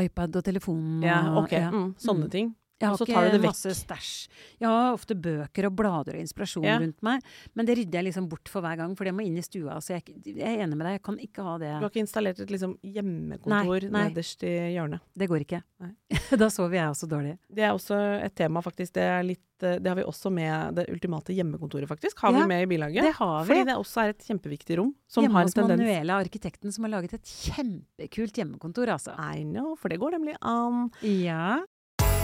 iPad 0.02 0.36
og 0.36 0.44
telefon 0.44 1.02
Ja, 1.04 1.22
ok. 1.38 1.52
ja. 1.52 1.70
Mm, 1.72 1.96
sånne 1.98 2.26
Mm. 2.26 2.30
ting. 2.32 2.56
Og 2.84 2.98
så 3.00 3.06
tar 3.08 3.26
du 3.30 3.32
det 3.32 3.40
vekk. 3.40 3.48
masse 3.54 3.72
stæsj. 3.72 4.28
Jeg 4.60 4.68
har 4.68 4.94
ofte 4.94 5.16
bøker 5.16 5.66
og 5.70 5.76
blader 5.80 6.18
og 6.18 6.20
inspirasjon 6.20 6.64
Ja. 6.68 6.78
rundt 6.78 7.02
meg, 7.02 7.22
men 7.56 7.66
det 7.66 7.78
rydder 7.78 7.94
jeg 8.02 8.04
liksom 8.12 8.28
bort 8.28 8.50
for 8.52 8.62
hver 8.62 8.76
gang, 8.78 8.96
for 8.98 9.06
det 9.06 9.14
må 9.16 9.24
inn 9.26 9.38
i 9.38 9.42
stua. 9.42 9.78
Så 9.80 9.96
jeg, 9.96 10.04
jeg 10.26 10.44
er 10.60 10.64
enig 10.68 10.76
med 10.76 10.86
deg, 10.86 11.00
jeg 11.00 11.04
kan 11.04 11.18
ikke 11.18 11.44
ha 11.44 11.58
det. 11.58 11.72
Du 11.80 11.86
har 11.86 11.90
ikke 11.90 12.04
installert 12.04 12.40
et 12.44 12.50
liksom 12.52 12.78
hjemmekontor 12.84 13.82
Nei, 13.88 13.90
nei. 13.90 14.10
nederst 14.10 14.44
i 14.44 14.52
hjørnet. 14.76 15.00
Det 15.18 15.30
går 15.30 15.46
ikke. 15.48 15.62
Da 16.36 16.50
sover 16.50 16.74
jeg 16.76 16.90
også 16.90 17.08
dårlig. 17.08 17.38
Det 17.54 17.64
er 17.64 17.72
også 17.72 17.96
et 18.26 18.36
tema, 18.36 18.60
faktisk. 18.62 18.92
Det, 18.94 19.06
litt, 19.26 19.64
eh, 19.64 19.78
det 19.80 19.88
har 19.88 19.96
vi 19.96 20.04
også 20.04 20.32
med 20.34 20.76
det 20.76 20.88
ultimate 20.92 21.32
hjemmekontoret, 21.36 21.88
faktisk. 21.88 22.20
Har 22.20 22.34
Ja, 22.34 22.42
vi 22.42 22.48
med 22.48 22.64
i 22.64 22.66
bilaget. 22.76 23.04
Det 23.08 23.14
har 23.14 23.44
vi. 23.46 23.54
Fordi 23.54 23.66
det 23.70 23.76
også 23.78 24.02
er 24.04 24.10
et 24.10 24.20
kjempeviktig 24.26 24.78
rom. 24.80 24.94
Som 25.08 25.24
Hjemme 25.24 25.34
har 25.34 25.42
en 25.42 25.48
hos 25.48 25.54
tendens 25.54 25.80
Manuela, 25.80 26.20
arkitekten, 26.20 26.74
som 26.74 26.84
har 26.84 26.92
laget 27.00 27.14
et 27.14 27.24
kjempekult 27.24 28.34
hjemmekontor, 28.36 28.88
altså. 28.92 29.16
I 29.18 29.44
know, 29.44 29.76
for 29.76 29.90
det 29.90 30.00
går 30.02 30.12
nemlig 30.18 30.36
an. 30.42 30.90
Ja. 31.04 31.62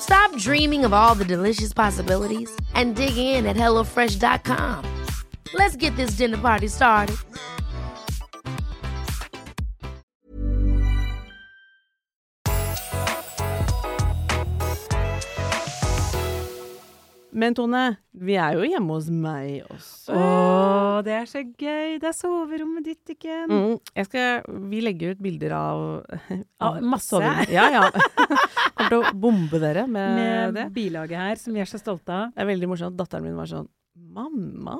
Stop 0.00 0.36
dreaming 0.38 0.84
of 0.84 0.92
all 0.92 1.14
the 1.14 1.24
delicious 1.24 1.72
possibilities 1.72 2.50
and 2.74 2.94
dig 2.96 3.16
in 3.16 3.46
at 3.46 3.56
HelloFresh.com. 3.56 5.04
Let's 5.54 5.76
get 5.76 5.94
this 5.96 6.16
dinner 6.16 6.38
party 6.38 6.68
started. 6.68 7.16
Men 17.36 17.52
Tone, 17.52 17.98
vi 18.16 18.38
er 18.40 18.54
jo 18.56 18.64
hjemme 18.64 18.94
hos 18.96 19.10
meg 19.12 19.66
også. 19.68 20.14
Å, 20.16 21.00
det 21.04 21.12
er 21.12 21.26
så 21.28 21.42
gøy! 21.44 21.98
Det 22.00 22.08
er 22.08 22.14
soverommet 22.16 22.86
ditt, 22.86 23.12
igjen. 23.12 23.50
Mm, 23.52 23.74
jeg 23.92 24.08
skal, 24.08 24.46
vi 24.72 24.80
legger 24.80 25.12
ut 25.12 25.20
bilder 25.20 25.52
av, 25.52 25.82
Av 26.64 26.80
masse. 26.80 27.20
Ja, 27.52 27.68
ja. 27.74 27.90
Kommer 28.86 29.06
til 29.10 29.16
å 29.16 29.20
bombe 29.26 29.60
dere 29.62 29.86
med, 29.86 30.16
Med 30.18 30.54
det. 30.56 30.66
bilaget 30.76 31.18
her, 31.18 31.36
som 31.40 31.54
vi 31.56 31.60
er 31.64 31.68
så 31.70 31.78
stolte 31.80 32.12
av. 32.14 32.30
Det 32.34 32.42
er 32.44 32.50
veldig 32.52 32.68
morsomt. 32.70 32.96
Datteren 32.98 33.26
min 33.26 33.36
var 33.38 33.50
sånn 33.50 33.68
Mamma, 34.16 34.76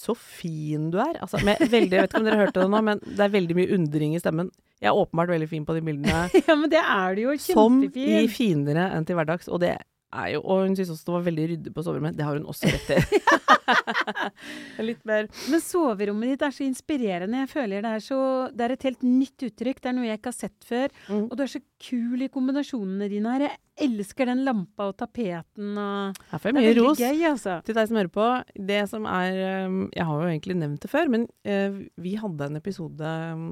så 0.00 0.14
fin 0.16 0.88
du 0.90 0.98
er. 1.02 1.18
Altså, 1.22 1.38
med 1.46 1.58
veldig, 1.60 1.94
jeg 1.96 2.02
vet 2.06 2.10
ikke 2.10 2.20
om 2.22 2.26
dere 2.26 2.40
hørte 2.40 2.62
det 2.64 2.70
nå, 2.72 2.80
men 2.86 3.00
det 3.04 3.20
er 3.26 3.32
veldig 3.34 3.56
mye 3.58 3.74
undring 3.76 4.14
i 4.16 4.20
stemmen. 4.22 4.48
Jeg 4.80 4.88
er 4.90 4.96
åpenbart 4.96 5.30
veldig 5.34 5.48
fin 5.50 5.64
på 5.68 5.74
de 5.76 5.82
bildene. 5.86 6.22
Ja, 6.48 6.56
men 6.56 6.70
det 6.72 6.80
er 6.82 7.14
du 7.18 7.22
jo. 7.28 7.34
Som 7.42 7.82
i 7.90 8.26
finere 8.32 8.88
enn 8.96 9.06
til 9.06 9.18
hverdags. 9.18 9.50
Og 9.52 9.60
det 9.62 9.74
er 10.12 10.32
jo 10.34 10.40
Og 10.42 10.66
hun 10.66 10.76
syntes 10.76 10.92
også 10.94 11.08
det 11.08 11.14
var 11.14 11.26
veldig 11.28 11.46
ryddig 11.54 11.74
på 11.74 11.84
soverommet. 11.86 12.16
Det 12.18 12.26
har 12.26 12.38
hun 12.38 12.48
også 12.50 12.70
rett 12.70 12.90
i. 12.96 13.20
Litt 14.88 15.02
mer 15.08 15.28
Men 15.50 15.62
soverommet 15.62 16.34
ditt 16.34 16.44
er 16.46 16.54
så 16.54 16.64
inspirerende. 16.66 17.42
Jeg 17.44 17.50
føler 17.52 17.84
det 17.84 17.94
er 17.96 18.04
så 18.04 18.20
Det 18.54 18.66
er 18.66 18.74
et 18.74 18.86
helt 18.88 19.04
nytt 19.06 19.46
uttrykk. 19.48 19.80
Det 19.80 19.90
er 19.90 19.96
noe 19.96 20.08
jeg 20.08 20.20
ikke 20.20 20.32
har 20.32 20.38
sett 20.38 20.66
før. 20.66 20.94
Mm. 21.08 21.24
Og 21.26 21.34
du 21.36 21.44
er 21.44 21.52
så 21.54 21.62
kul 21.80 22.24
i 22.26 22.30
kombinasjonene 22.32 23.10
dine 23.12 23.34
her. 23.34 23.46
Jeg 23.46 23.90
elsker 23.90 24.30
den 24.30 24.44
lampa 24.46 24.90
og 24.90 24.96
tapeten 25.00 25.80
og 25.80 26.22
Her 26.32 26.42
får 26.42 26.50
jeg 26.50 26.58
mye 26.58 26.76
ros. 26.80 27.00
gøy, 27.00 27.26
altså. 27.30 27.58
Til 27.66 27.76
deg 27.78 27.90
som 27.90 28.00
hører 28.00 28.14
på, 28.14 28.28
det 28.70 28.80
som 28.90 29.08
er 29.08 29.42
um, 29.66 29.82
Jeg 29.96 30.08
har 30.10 30.22
jo 30.22 30.30
egentlig 30.30 30.58
nevnt 30.60 30.84
det 30.84 30.92
før, 30.92 31.12
men 31.12 31.28
eh, 31.48 31.82
vi 32.00 32.16
hadde 32.20 32.50
en 32.50 32.60
episode 32.60 33.12
um, 33.34 33.46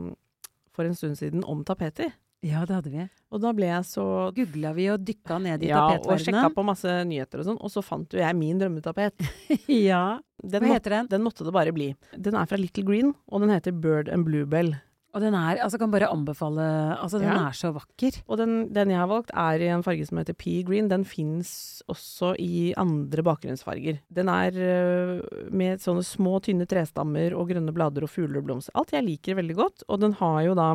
for 0.76 0.88
en 0.88 0.98
stund 0.98 1.18
siden 1.20 1.46
om 1.48 1.64
tapeter. 1.66 2.12
Ja, 2.46 2.62
det 2.68 2.76
hadde 2.76 2.90
vi. 2.92 3.04
Og 3.34 3.40
da 3.42 3.50
ble 3.56 3.66
jeg 3.66 3.86
så 3.88 4.04
Googla 4.36 4.70
vi 4.76 4.84
og 4.92 5.02
dykka 5.02 5.40
ned 5.42 5.64
i 5.66 5.72
Ja, 5.72 5.80
og 5.98 6.20
sjekka 6.22 6.46
på 6.54 6.62
masse 6.66 6.92
nyheter 7.08 7.42
og 7.42 7.48
sånn, 7.48 7.58
og 7.58 7.72
så 7.72 7.82
fant 7.82 8.14
jo 8.14 8.20
jeg 8.22 8.36
min 8.38 8.60
drømmetapet. 8.60 9.24
ja. 9.90 10.20
Den, 10.38 10.62
Hva 10.62 10.76
heter 10.76 10.94
den? 11.00 11.08
den 11.10 11.24
måtte 11.26 11.42
det 11.46 11.54
bare 11.56 11.72
bli. 11.74 11.88
Den 12.14 12.36
er 12.38 12.46
fra 12.46 12.60
Little 12.60 12.84
Green, 12.86 13.10
og 13.26 13.42
den 13.42 13.50
heter 13.50 13.74
Bird 13.74 14.08
and 14.14 14.22
Bluebell. 14.28 14.76
Og 15.16 15.22
den 15.24 15.34
er 15.34 15.56
Altså, 15.64 15.78
kan 15.80 15.90
bare 15.90 16.06
anbefale 16.12 16.62
Altså, 17.00 17.18
den 17.18 17.26
Ja. 17.32 17.48
er 17.48 17.56
så 17.56 17.72
vakker. 17.74 18.20
Og 18.28 18.36
den, 18.38 18.68
den 18.76 18.90
jeg 18.92 18.98
har 19.00 19.08
valgt, 19.10 19.32
er 19.34 19.58
i 19.64 19.70
en 19.72 19.82
farge 19.82 20.06
som 20.06 20.18
heter 20.20 20.36
pea 20.38 20.62
green. 20.62 20.86
Den 20.92 21.02
fins 21.08 21.82
også 21.88 22.36
i 22.38 22.72
andre 22.78 23.24
bakgrunnsfarger. 23.26 23.98
Den 24.14 24.28
er 24.28 24.52
øh, 24.52 25.48
med 25.50 25.80
sånne 25.82 26.04
små, 26.06 26.36
tynne 26.44 26.68
trestammer 26.70 27.34
og 27.34 27.48
grønne 27.50 27.74
blader 27.74 28.04
og 28.06 28.12
fugler 28.12 28.38
og 28.38 28.46
blomster. 28.46 28.76
Alt 28.78 28.92
jeg 28.94 29.08
liker 29.08 29.40
veldig 29.40 29.56
godt. 29.58 29.82
Og 29.88 29.98
den 30.04 30.12
har 30.20 30.42
jo 30.44 30.54
da 30.54 30.68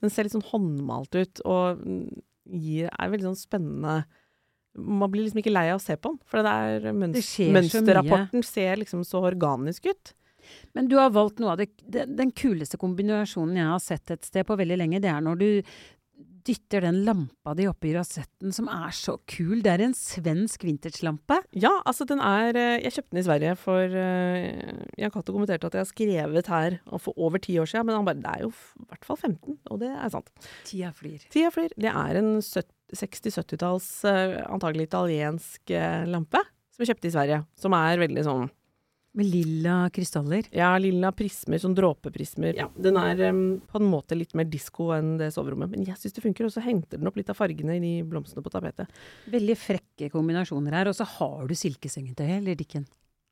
Den 0.00 0.12
ser 0.12 0.26
litt 0.26 0.34
sånn 0.34 0.46
håndmalt 0.48 1.14
ut 1.18 1.42
og 1.44 1.82
gir, 2.50 2.88
er 2.90 3.12
veldig 3.12 3.28
sånn 3.30 3.38
spennende 3.38 3.98
Man 4.78 5.10
blir 5.10 5.24
liksom 5.24 5.40
ikke 5.42 5.52
lei 5.52 5.66
av 5.72 5.80
å 5.80 5.82
se 5.82 5.96
på 5.98 6.12
den, 6.12 6.20
for 6.30 6.46
det 6.46 6.54
er 6.54 6.80
Det 6.86 6.94
mønst, 6.94 7.38
mye. 7.40 7.54
mønsterrapporten 7.58 8.44
ser 8.46 8.76
liksom 8.80 9.04
så 9.04 9.22
organisk 9.26 9.90
ut. 9.90 10.12
Men 10.74 10.88
du 10.88 10.96
har 10.96 11.10
valgt 11.12 11.38
noe 11.42 11.52
av 11.52 11.58
det 11.60 11.68
Den, 11.84 12.14
den 12.16 12.30
kuleste 12.30 12.78
kombinasjonen 12.80 13.58
jeg 13.58 13.66
har 13.66 13.82
sett 13.82 14.10
et 14.14 14.24
sted 14.24 14.46
på 14.46 14.56
veldig 14.56 14.78
lenge, 14.78 15.00
det 15.02 15.10
er 15.10 15.20
når 15.20 15.40
du 15.42 15.48
dytter 16.46 16.84
den 16.84 17.02
lampa 17.06 17.54
di 17.56 17.66
oppi 17.70 17.92
rasetten, 17.94 18.52
som 18.54 18.68
er 18.72 18.92
så 18.96 19.16
kul. 19.30 19.60
Det 19.64 19.72
er 19.72 19.84
en 19.84 19.96
svensk 19.96 20.64
vintagelampe. 20.66 21.40
Ja, 21.52 21.72
altså 21.88 22.06
den 22.08 22.22
er 22.24 22.56
eh, 22.56 22.78
Jeg 22.84 22.94
kjøpte 22.96 23.14
den 23.14 23.22
i 23.22 23.26
Sverige 23.26 23.56
for 23.60 23.96
uh, 23.96 24.84
Jan 25.00 25.12
Cato 25.14 25.34
kommenterte 25.34 25.68
at 25.68 25.76
jeg 25.76 25.84
har 25.84 25.90
skrevet 25.90 26.52
her 26.52 26.78
for 26.98 27.16
over 27.16 27.42
ti 27.42 27.58
år 27.60 27.68
siden, 27.70 27.88
men 27.88 27.98
han 27.98 28.08
bare 28.08 28.20
Det 28.20 28.32
er 28.34 28.46
jo 28.46 28.52
i 28.52 28.86
hvert 28.90 29.08
fall 29.08 29.20
15, 29.20 29.58
og 29.70 29.82
det 29.82 29.90
er 29.90 30.14
sant. 30.14 30.30
Tida 30.68 30.92
flyr. 30.96 31.26
Tida 31.32 31.50
flyr. 31.54 31.74
Det 31.76 31.92
er 31.92 32.20
en 32.20 32.32
60-70-talls, 32.40 33.90
uh, 34.08 34.38
antagelig 34.50 34.88
italiensk 34.88 35.74
eh, 35.74 36.06
lampe, 36.10 36.42
som 36.72 36.84
jeg 36.84 36.94
kjøpte 36.94 37.10
i 37.10 37.14
Sverige. 37.14 37.44
Som 37.60 37.76
er 37.76 38.02
veldig 38.02 38.26
sånn 38.26 38.48
Med 39.18 39.26
lilla 39.26 39.90
krystaller. 39.90 40.46
Ja, 40.54 40.68
lilla 40.78 41.10
prismer, 41.16 41.58
sånn 41.58 41.74
dråpeprismer. 41.74 42.54
Ja, 42.54 42.68
den 42.78 42.98
er 43.00 43.18
um, 43.32 43.40
på 43.66 43.80
en 43.80 43.88
måte 43.90 44.14
litt 44.14 44.36
mer 44.38 44.46
disko 44.46 44.92
enn 44.94 45.16
det 45.18 45.32
soverommet, 45.34 45.72
men 45.72 45.82
jeg 45.88 45.98
syns 45.98 46.14
det 46.14 46.22
funker. 46.22 46.46
Og 46.46 46.54
så 46.54 46.62
henter 46.62 47.00
den 47.00 47.10
opp 47.10 47.18
litt 47.18 47.32
av 47.32 47.38
fargene 47.40 47.74
i 47.74 47.82
de 47.82 47.92
blomstene 48.06 48.44
på 48.46 48.52
tapetet. 48.54 48.86
Veldig 49.32 49.58
frekke 49.58 50.12
kombinasjoner 50.14 50.78
her. 50.78 50.92
Og 50.92 50.94
så 50.94 51.08
har 51.16 51.42
du 51.50 51.56
silkesengetøy, 51.58 52.28
eller 52.38 52.58
Dikken? 52.60 52.86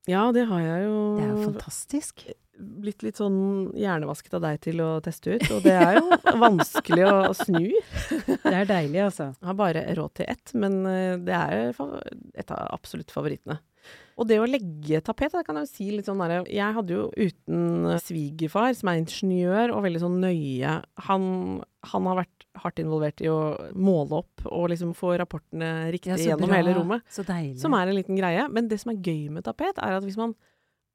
Ja, 0.08 0.26
det 0.32 0.47
har 0.49 0.61
jeg 0.64 0.85
jo 0.88 0.99
Det 1.18 1.25
er 1.28 1.32
jo 1.35 1.47
fantastisk. 1.52 2.26
blitt 2.58 3.04
litt 3.06 3.18
sånn 3.20 3.70
hjernevasket 3.78 4.35
av 4.35 4.42
deg 4.49 4.61
til 4.64 4.80
å 4.82 4.88
teste 5.04 5.37
ut, 5.37 5.44
og 5.54 5.62
det 5.62 5.75
er 5.78 5.99
jo 6.00 6.08
vanskelig 6.42 7.04
å, 7.06 7.16
å 7.28 7.35
snu. 7.37 7.68
Det 7.68 8.50
er 8.50 8.66
deilig, 8.66 9.04
altså. 9.04 9.28
Jeg 9.37 9.47
har 9.52 9.58
bare 9.61 9.85
råd 9.94 10.14
til 10.18 10.26
ett, 10.32 10.54
men 10.58 10.80
eh, 10.90 11.14
det 11.23 11.37
er 11.38 11.70
et 11.70 12.50
av 12.50 12.64
absolutt 12.75 13.14
favorittene. 13.14 13.61
Og 14.19 14.27
det 14.27 14.41
å 14.43 14.49
legge 14.51 14.99
tapet, 15.07 15.31
det 15.37 15.45
kan 15.47 15.61
jeg 15.61 15.69
jo 15.69 15.71
si 15.71 15.85
litt 15.95 16.09
sånn 16.09 16.19
derre 16.19 16.41
Jeg 16.51 16.75
hadde 16.75 16.97
jo 16.97 17.05
uten 17.15 17.87
svigerfar, 18.03 18.75
som 18.75 18.91
er 18.91 18.99
ingeniør 19.03 19.75
og 19.77 19.85
veldig 19.87 20.03
sånn 20.03 20.19
nøye 20.25 20.73
Han, 21.07 21.29
han 21.93 22.09
har 22.11 22.19
vært 22.25 22.47
hardt 22.59 22.83
involvert 22.83 23.23
i 23.23 23.31
å 23.31 23.39
måle 23.79 24.19
opp 24.19 24.43
og 24.51 24.69
liksom 24.73 24.91
få 24.99 25.13
rapportene 25.21 25.93
riktig 25.95 26.11
Ja, 26.17 26.33
gjennom 26.33 26.51
bra. 26.51 26.59
hele 26.59 26.75
rommet. 26.75 27.05
Så 27.15 27.23
deilig. 27.23 27.61
Som 27.63 27.77
er 27.79 27.87
en 27.87 27.99
liten 28.01 28.19
greie. 28.19 28.49
Men 28.51 28.67
det 28.71 28.81
som 28.83 28.91
er 28.91 28.99
gøy 28.99 29.29
med 29.37 29.47
tapet, 29.47 29.79
er 29.79 29.99
at 30.01 30.07
hvis 30.07 30.19
man 30.19 30.35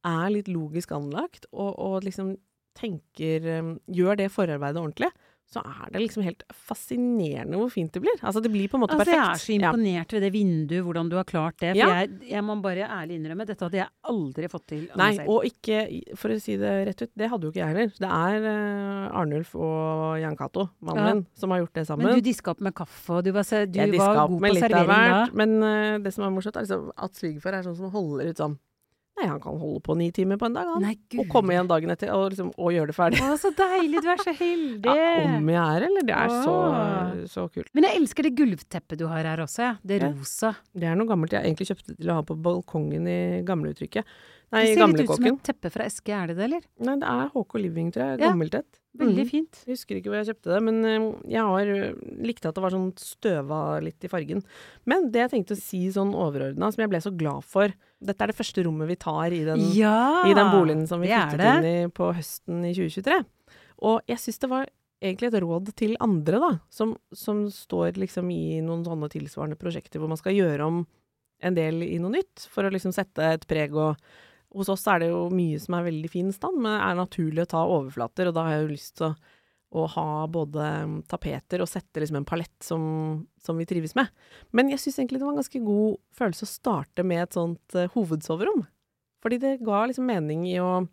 er 0.04 0.34
litt 0.34 0.50
logisk 0.52 0.92
anlagt, 0.92 1.48
og, 1.54 1.72
og 1.80 2.04
liksom 2.04 2.34
tenker 2.76 3.46
um, 3.62 3.74
Gjør 3.88 4.18
det 4.20 4.32
forarbeidet 4.34 4.82
ordentlig, 4.82 5.12
så 5.54 5.62
er 5.62 5.92
det 5.94 6.02
liksom 6.02 6.24
helt 6.26 6.44
fascinerende 6.54 7.58
hvor 7.60 7.70
fint 7.72 7.94
det 7.94 8.02
blir. 8.04 8.16
Altså 8.26 8.42
det 8.44 8.52
blir 8.54 8.68
på 8.72 8.78
en 8.80 8.84
måte 8.84 8.96
Altså, 8.96 9.06
perfekt. 9.06 9.20
jeg 9.20 9.34
er 9.38 9.44
så 9.44 9.54
imponert 9.58 10.16
ved 10.16 10.24
det 10.26 10.32
vinduet, 10.34 10.84
hvordan 10.86 11.10
du 11.12 11.16
har 11.20 11.28
klart 11.30 11.58
det. 11.62 11.72
For 11.76 11.80
Ja. 11.82 11.88
jeg, 12.02 12.10
jeg 12.32 12.44
må 12.44 12.56
bare 12.64 12.88
ærlig 12.90 13.20
innrømme, 13.20 13.46
dette 13.48 13.64
hadde 13.68 13.80
jeg 13.80 13.90
aldri 14.10 14.50
fått 14.52 14.66
til 14.74 14.84
Nei, 15.00 15.12
og 15.28 15.46
ikke, 15.48 15.78
for 16.20 16.34
å 16.34 16.40
si 16.42 16.58
det 16.58 16.74
rett 16.90 17.02
ut, 17.06 17.12
det 17.16 17.30
hadde 17.30 17.48
jo 17.48 17.54
ikke 17.54 17.62
jeg 17.62 17.72
heller. 17.74 17.94
Det 18.00 18.10
er 18.10 18.50
uh, 18.50 19.20
Arnulf 19.22 19.56
og 19.56 20.20
Jan 20.22 20.36
Cato, 20.40 20.68
mannen 20.82 21.06
Ja. 21.08 21.14
min, 21.14 21.26
som 21.38 21.52
har 21.54 21.64
gjort 21.64 21.74
det 21.80 21.88
sammen. 21.88 22.08
Men 22.10 22.20
du 22.20 22.26
diska 22.26 22.52
opp 22.52 22.62
med 22.62 22.74
kaffe, 22.76 23.20
og 23.20 23.24
du 23.24 23.32
var, 23.32 23.44
du 23.44 23.98
var 23.98 24.28
god 24.28 24.40
på 24.42 24.56
servering 24.58 25.10
da. 25.14 25.24
Men 25.34 25.58
uh, 25.64 25.98
det 26.04 26.14
som 26.14 26.26
er 26.26 26.34
morsomt, 26.34 26.58
er 26.58 26.66
liksom 26.68 26.92
at 26.98 27.14
svigerfar 27.16 27.60
er 27.60 27.64
sånn 27.70 27.78
som 27.78 27.92
holder 27.94 28.34
ut 28.34 28.38
sånn 28.38 28.58
Nei, 29.14 29.28
han 29.30 29.40
kan 29.44 29.60
holde 29.62 29.80
på 29.86 29.94
ni 30.00 30.08
timer 30.16 30.40
på 30.42 30.48
en 30.50 30.56
dag, 30.58 30.70
han. 30.74 30.82
Nei, 30.82 30.96
og 31.22 31.28
komme 31.30 31.54
igjen 31.54 31.68
dagen 31.70 31.94
etter 31.94 32.10
og, 32.16 32.32
liksom, 32.34 32.50
og 32.58 32.72
gjøre 32.74 32.90
det 32.90 32.96
ferdig. 32.98 33.20
Å, 33.22 33.36
så 33.38 33.52
deilig! 33.54 34.02
Du 34.02 34.10
er 34.10 34.24
så 34.26 34.34
heldig! 34.40 34.96
Ja, 34.98 35.10
om 35.38 35.52
jeg 35.54 35.62
er, 35.62 35.86
eller? 35.88 36.08
Det 36.10 36.18
er 36.18 36.34
så, 36.42 36.56
så 37.30 37.46
kult. 37.54 37.70
Men 37.78 37.86
jeg 37.90 38.02
elsker 38.02 38.26
det 38.26 38.34
gulvteppet 38.42 39.04
du 39.04 39.06
har 39.12 39.30
her 39.30 39.46
også, 39.46 39.68
ja. 39.70 39.74
Det 39.86 40.02
Ja. 40.02 40.10
rosa. 40.10 40.56
Det 40.74 40.90
er 40.90 40.98
noe 40.98 41.08
gammelt 41.08 41.32
jeg 41.38 41.46
egentlig 41.46 41.70
kjøpte 41.70 41.94
til 42.00 42.10
å 42.10 42.18
ha 42.18 42.26
på 42.26 42.40
balkongen 42.42 43.06
i 43.08 43.20
gamleuttrykket. 43.46 44.16
Nei, 44.54 44.66
Det 44.68 44.74
ser 44.78 44.88
litt 44.92 45.10
ut 45.10 45.16
som 45.18 45.26
et 45.32 45.44
teppe 45.48 45.70
fra 45.74 45.86
eske, 45.90 46.14
er 46.14 46.28
det 46.30 46.36
det, 46.38 46.44
eller? 46.46 46.66
Nei, 46.86 46.96
det 47.02 47.08
er 47.10 47.30
HK 47.34 47.56
Living, 47.62 47.88
tror 47.94 48.04
jeg. 48.06 48.20
Ja. 48.22 48.28
Gammelt 48.34 48.58
et. 48.60 48.80
Veldig 48.94 49.24
fint. 49.26 49.50
fint. 49.58 49.62
Jeg 49.66 49.74
husker 49.74 49.98
ikke 49.98 50.12
hvor 50.12 50.20
jeg 50.20 50.28
kjøpte 50.30 50.52
det, 50.54 50.60
men 50.62 50.76
eh, 50.86 51.06
jeg 51.34 51.42
har 51.42 51.72
eh, 51.74 51.96
likte 52.22 52.52
at 52.52 52.54
det 52.60 52.62
var 52.62 52.76
sånn 52.76 52.92
støva 53.02 53.62
litt 53.82 54.06
i 54.06 54.12
fargen. 54.12 54.44
Men 54.86 55.08
det 55.10 55.24
jeg 55.24 55.32
tenkte 55.32 55.58
å 55.58 55.62
si 55.64 55.80
sånn 55.96 56.14
overordna, 56.14 56.70
som 56.70 56.84
jeg 56.86 56.92
ble 56.94 57.02
så 57.02 57.10
glad 57.18 57.42
for 57.50 57.74
Dette 58.04 58.26
er 58.26 58.32
det 58.32 58.38
første 58.38 58.64
rommet 58.66 58.90
vi 58.90 58.98
tar 59.00 59.34
i 59.36 59.44
den, 59.48 59.62
Ja! 59.78 60.24
i 60.28 60.34
den 60.36 60.50
boligen 60.52 60.86
som 60.90 61.04
vi 61.04 61.10
flyttet 61.12 61.44
inn 61.64 61.68
i 61.70 61.92
på 61.94 62.10
høsten 62.16 62.64
i 62.68 62.74
2023. 62.76 63.20
Og 63.84 64.02
jeg 64.12 64.22
syns 64.22 64.42
det 64.44 64.50
var 64.52 64.68
egentlig 65.04 65.30
et 65.34 65.40
råd 65.44 65.72
til 65.76 65.96
andre, 66.04 66.40
da, 66.40 66.52
som, 66.72 66.94
som 67.12 67.46
står 67.52 67.98
liksom 68.00 68.30
i 68.32 68.60
noen 68.64 68.86
sånne 68.88 69.10
tilsvarende 69.12 69.60
prosjekter 69.60 70.00
hvor 70.00 70.12
man 70.12 70.20
skal 70.20 70.36
gjøre 70.38 70.68
om 70.68 70.84
en 71.44 71.58
del 71.58 71.82
i 71.84 71.98
noe 72.00 72.14
nytt, 72.14 72.46
for 72.54 72.64
å 72.64 72.72
liksom 72.72 72.94
sette 72.96 73.34
et 73.36 73.48
preg 73.50 73.76
og 73.76 73.98
Hos 74.54 74.70
oss 74.70 74.84
er 74.86 75.00
det 75.02 75.08
jo 75.10 75.24
mye 75.34 75.58
som 75.58 75.74
er 75.80 75.88
veldig 75.88 76.10
fin 76.14 76.28
stand, 76.30 76.60
men 76.62 76.76
er 76.78 76.94
naturlig 76.94 77.42
å 77.42 77.50
ta 77.50 77.64
overflater, 77.66 78.28
og 78.30 78.36
da 78.38 78.44
har 78.46 78.52
jeg 78.54 78.62
jo 78.62 78.68
lyst 78.70 78.92
til 79.00 79.08
å, 79.08 79.16
å 79.74 79.86
ha 79.90 80.26
både 80.30 80.68
mm, 80.86 80.98
tapeter 81.10 81.64
og 81.64 81.70
sette 81.70 82.02
liksom 82.02 82.20
en 82.20 82.28
palett 82.28 82.56
som, 82.64 82.84
som 83.42 83.58
vi 83.58 83.68
trives 83.70 83.96
med. 83.98 84.12
Men 84.54 84.70
jeg 84.72 84.82
syns 84.84 85.02
egentlig 85.02 85.22
det 85.22 85.28
var 85.28 85.34
en 85.36 85.42
ganske 85.42 85.64
god 85.66 85.98
følelse 86.18 86.48
å 86.48 86.52
starte 86.52 87.06
med 87.08 87.26
et 87.26 87.38
sånt 87.38 87.78
uh, 87.78 87.90
hovedsoverom. 87.96 88.64
Fordi 89.24 89.40
det 89.42 89.58
ga 89.64 89.86
liksom 89.90 90.08
mening 90.10 90.46
i 90.52 90.60
å 90.64 90.84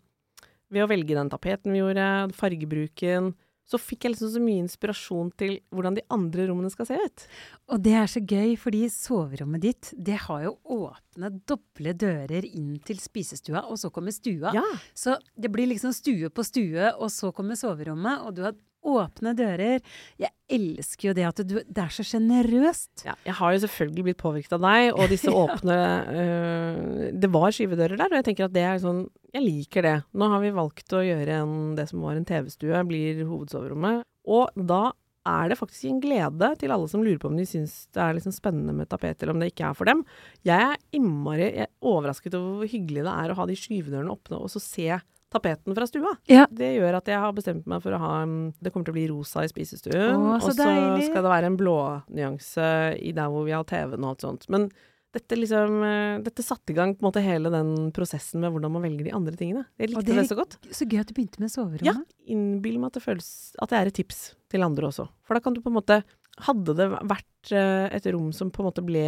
Ved 0.71 0.85
å 0.85 0.87
velge 0.87 1.17
den 1.17 1.27
tapeten 1.27 1.73
vi 1.73 1.81
gjorde, 1.81 2.03
fargebruken, 2.31 3.25
så 3.71 3.79
fikk 3.79 4.05
jeg 4.05 4.13
liksom 4.13 4.31
så 4.33 4.41
mye 4.43 4.61
inspirasjon 4.65 5.29
til 5.39 5.57
hvordan 5.71 5.97
de 5.97 6.03
andre 6.11 6.45
rommene 6.49 6.71
skal 6.73 6.87
se 6.89 6.97
ut. 6.99 7.25
Og 7.71 7.83
det 7.83 7.93
er 7.99 8.09
så 8.11 8.21
gøy, 8.23 8.53
fordi 8.59 8.81
soverommet 8.91 9.63
ditt, 9.63 9.91
det 9.95 10.17
har 10.25 10.45
jo 10.45 10.53
åpne, 10.75 11.31
doble 11.47 11.93
dører 11.99 12.47
inn 12.47 12.73
til 12.87 12.99
spisestua, 13.03 13.63
og 13.67 13.79
så 13.83 13.91
kommer 13.93 14.15
stua. 14.15 14.51
Ja. 14.55 14.65
Så 14.97 15.15
det 15.35 15.51
blir 15.53 15.69
liksom 15.71 15.95
stue 15.95 16.31
på 16.33 16.45
stue, 16.47 16.91
og 16.97 17.11
så 17.13 17.31
kommer 17.35 17.59
soverommet, 17.59 18.25
og 18.25 18.35
du 18.35 18.43
har 18.47 18.57
åpne 18.81 19.33
dører. 19.37 19.81
Jeg 20.21 20.31
elsker 20.51 21.09
jo 21.09 21.15
det 21.17 21.25
at 21.27 21.41
du 21.47 21.55
Det 21.61 21.83
er 21.83 21.93
så 21.93 22.05
sjenerøst. 22.05 23.05
Ja, 23.07 23.15
jeg 23.27 23.37
har 23.37 23.53
jo 23.53 23.63
selvfølgelig 23.65 24.05
blitt 24.09 24.21
påvirket 24.21 24.55
av 24.57 24.63
deg, 24.65 24.91
og 24.95 25.11
disse 25.11 25.33
åpne 25.43 25.77
uh, 26.07 27.11
Det 27.13 27.31
var 27.31 27.55
skyvedører 27.55 27.99
der, 27.99 28.09
og 28.09 28.19
jeg 28.19 28.29
tenker 28.29 28.47
at 28.47 28.55
det 28.55 28.65
er 28.67 28.81
sånn 28.83 29.05
Jeg 29.35 29.45
liker 29.45 29.87
det. 29.87 29.97
Nå 30.17 30.31
har 30.33 30.41
vi 30.43 30.55
valgt 30.55 30.97
å 30.97 31.03
gjøre 31.05 31.43
en, 31.43 31.59
det 31.77 31.87
som 31.91 32.03
var 32.03 32.17
en 32.17 32.27
TV-stue, 32.27 32.83
blir 32.89 33.23
hovedsoverommet. 33.23 34.03
Og 34.31 34.51
da 34.55 34.89
er 35.27 35.51
det 35.51 35.57
faktisk 35.59 35.85
en 35.85 36.01
glede 36.01 36.49
til 36.57 36.73
alle 36.73 36.89
som 36.89 37.03
lurer 37.05 37.19
på 37.21 37.29
om 37.29 37.37
de 37.37 37.45
syns 37.45 37.85
det 37.93 38.01
er 38.01 38.15
liksom 38.17 38.33
spennende 38.33 38.73
med 38.73 38.89
tapet, 38.89 39.21
eller 39.21 39.35
om 39.35 39.41
det 39.41 39.51
ikke 39.51 39.69
er 39.69 39.77
for 39.77 39.89
dem. 39.89 40.03
Jeg 40.47 40.73
er 40.73 40.81
innmari 40.97 41.51
er 41.65 41.69
overrasket 41.85 42.37
over 42.37 42.61
hvor 42.61 42.71
hyggelig 42.71 43.05
det 43.05 43.13
er 43.13 43.33
å 43.33 43.37
ha 43.37 43.47
de 43.49 43.57
skyvedørene 43.59 44.15
åpne, 44.15 44.41
og 44.41 44.49
så 44.53 44.63
se 44.63 44.89
tapeten 45.31 45.75
fra 45.77 45.87
stua. 45.87 46.13
Ja. 46.29 46.45
Det 46.51 46.73
gjør 46.75 46.99
at 46.99 47.09
jeg 47.09 47.23
har 47.23 47.33
bestemt 47.35 47.67
meg 47.69 47.81
for 47.83 47.95
å 47.95 47.99
ha 48.01 48.13
mm, 48.27 48.53
Det 48.59 48.71
kommer 48.71 48.87
til 48.87 48.93
å 48.93 48.99
bli 48.99 49.07
rosa 49.11 49.45
i 49.45 49.51
spisestuen. 49.51 50.11
Å, 50.11 50.37
så 50.43 50.51
og 50.51 50.55
så 50.55 50.67
deilig. 50.67 51.07
skal 51.09 51.25
det 51.25 51.33
være 51.33 51.51
en 51.51 51.59
blånyanse 51.59 52.71
i 52.99 53.13
der 53.15 53.31
hvor 53.31 53.47
vi 53.47 53.55
har 53.55 53.67
TV-en 53.67 54.03
og 54.03 54.13
alt 54.13 54.25
sånt. 54.27 54.47
Men 54.51 54.67
dette 55.11 55.35
liksom 55.35 55.81
eh, 55.83 56.19
Dette 56.23 56.43
satte 56.45 56.71
i 56.71 56.77
gang 56.77 56.93
på 56.95 57.03
en 57.03 57.09
måte 57.09 57.23
hele 57.23 57.51
den 57.51 57.91
prosessen 57.95 58.43
med 58.43 58.53
hvordan 58.53 58.71
man 58.75 58.85
velger 58.85 59.09
de 59.09 59.15
andre 59.15 59.35
tingene. 59.39 59.65
Jeg 59.79 59.91
likte 59.91 60.07
det 60.07 60.21
det, 60.21 60.29
så 60.29 60.39
godt. 60.39 60.57
Så 60.71 60.87
gøy 60.87 61.01
at 61.03 61.11
du 61.11 61.15
begynte 61.17 61.43
med 61.43 61.51
soverommet. 61.51 61.87
Ja. 61.87 62.31
Innbill 62.31 62.79
meg 62.79 62.91
at 62.91 62.99
det 62.99 63.05
føles 63.07 63.29
At 63.59 63.73
det 63.73 63.79
er 63.79 63.91
et 63.91 63.99
tips 63.99 64.23
til 64.51 64.63
andre 64.67 64.87
også. 64.91 65.09
For 65.27 65.35
da 65.35 65.43
kan 65.43 65.55
du 65.55 65.63
på 65.63 65.71
en 65.71 65.79
måte 65.79 66.01
Hadde 66.41 66.73
det 66.73 66.87
vært 66.89 67.51
eh, 67.53 67.91
et 67.91 68.05
rom 68.15 68.29
som 68.33 68.49
på 68.55 68.63
en 68.63 68.69
måte 68.69 68.83
ble 68.87 69.03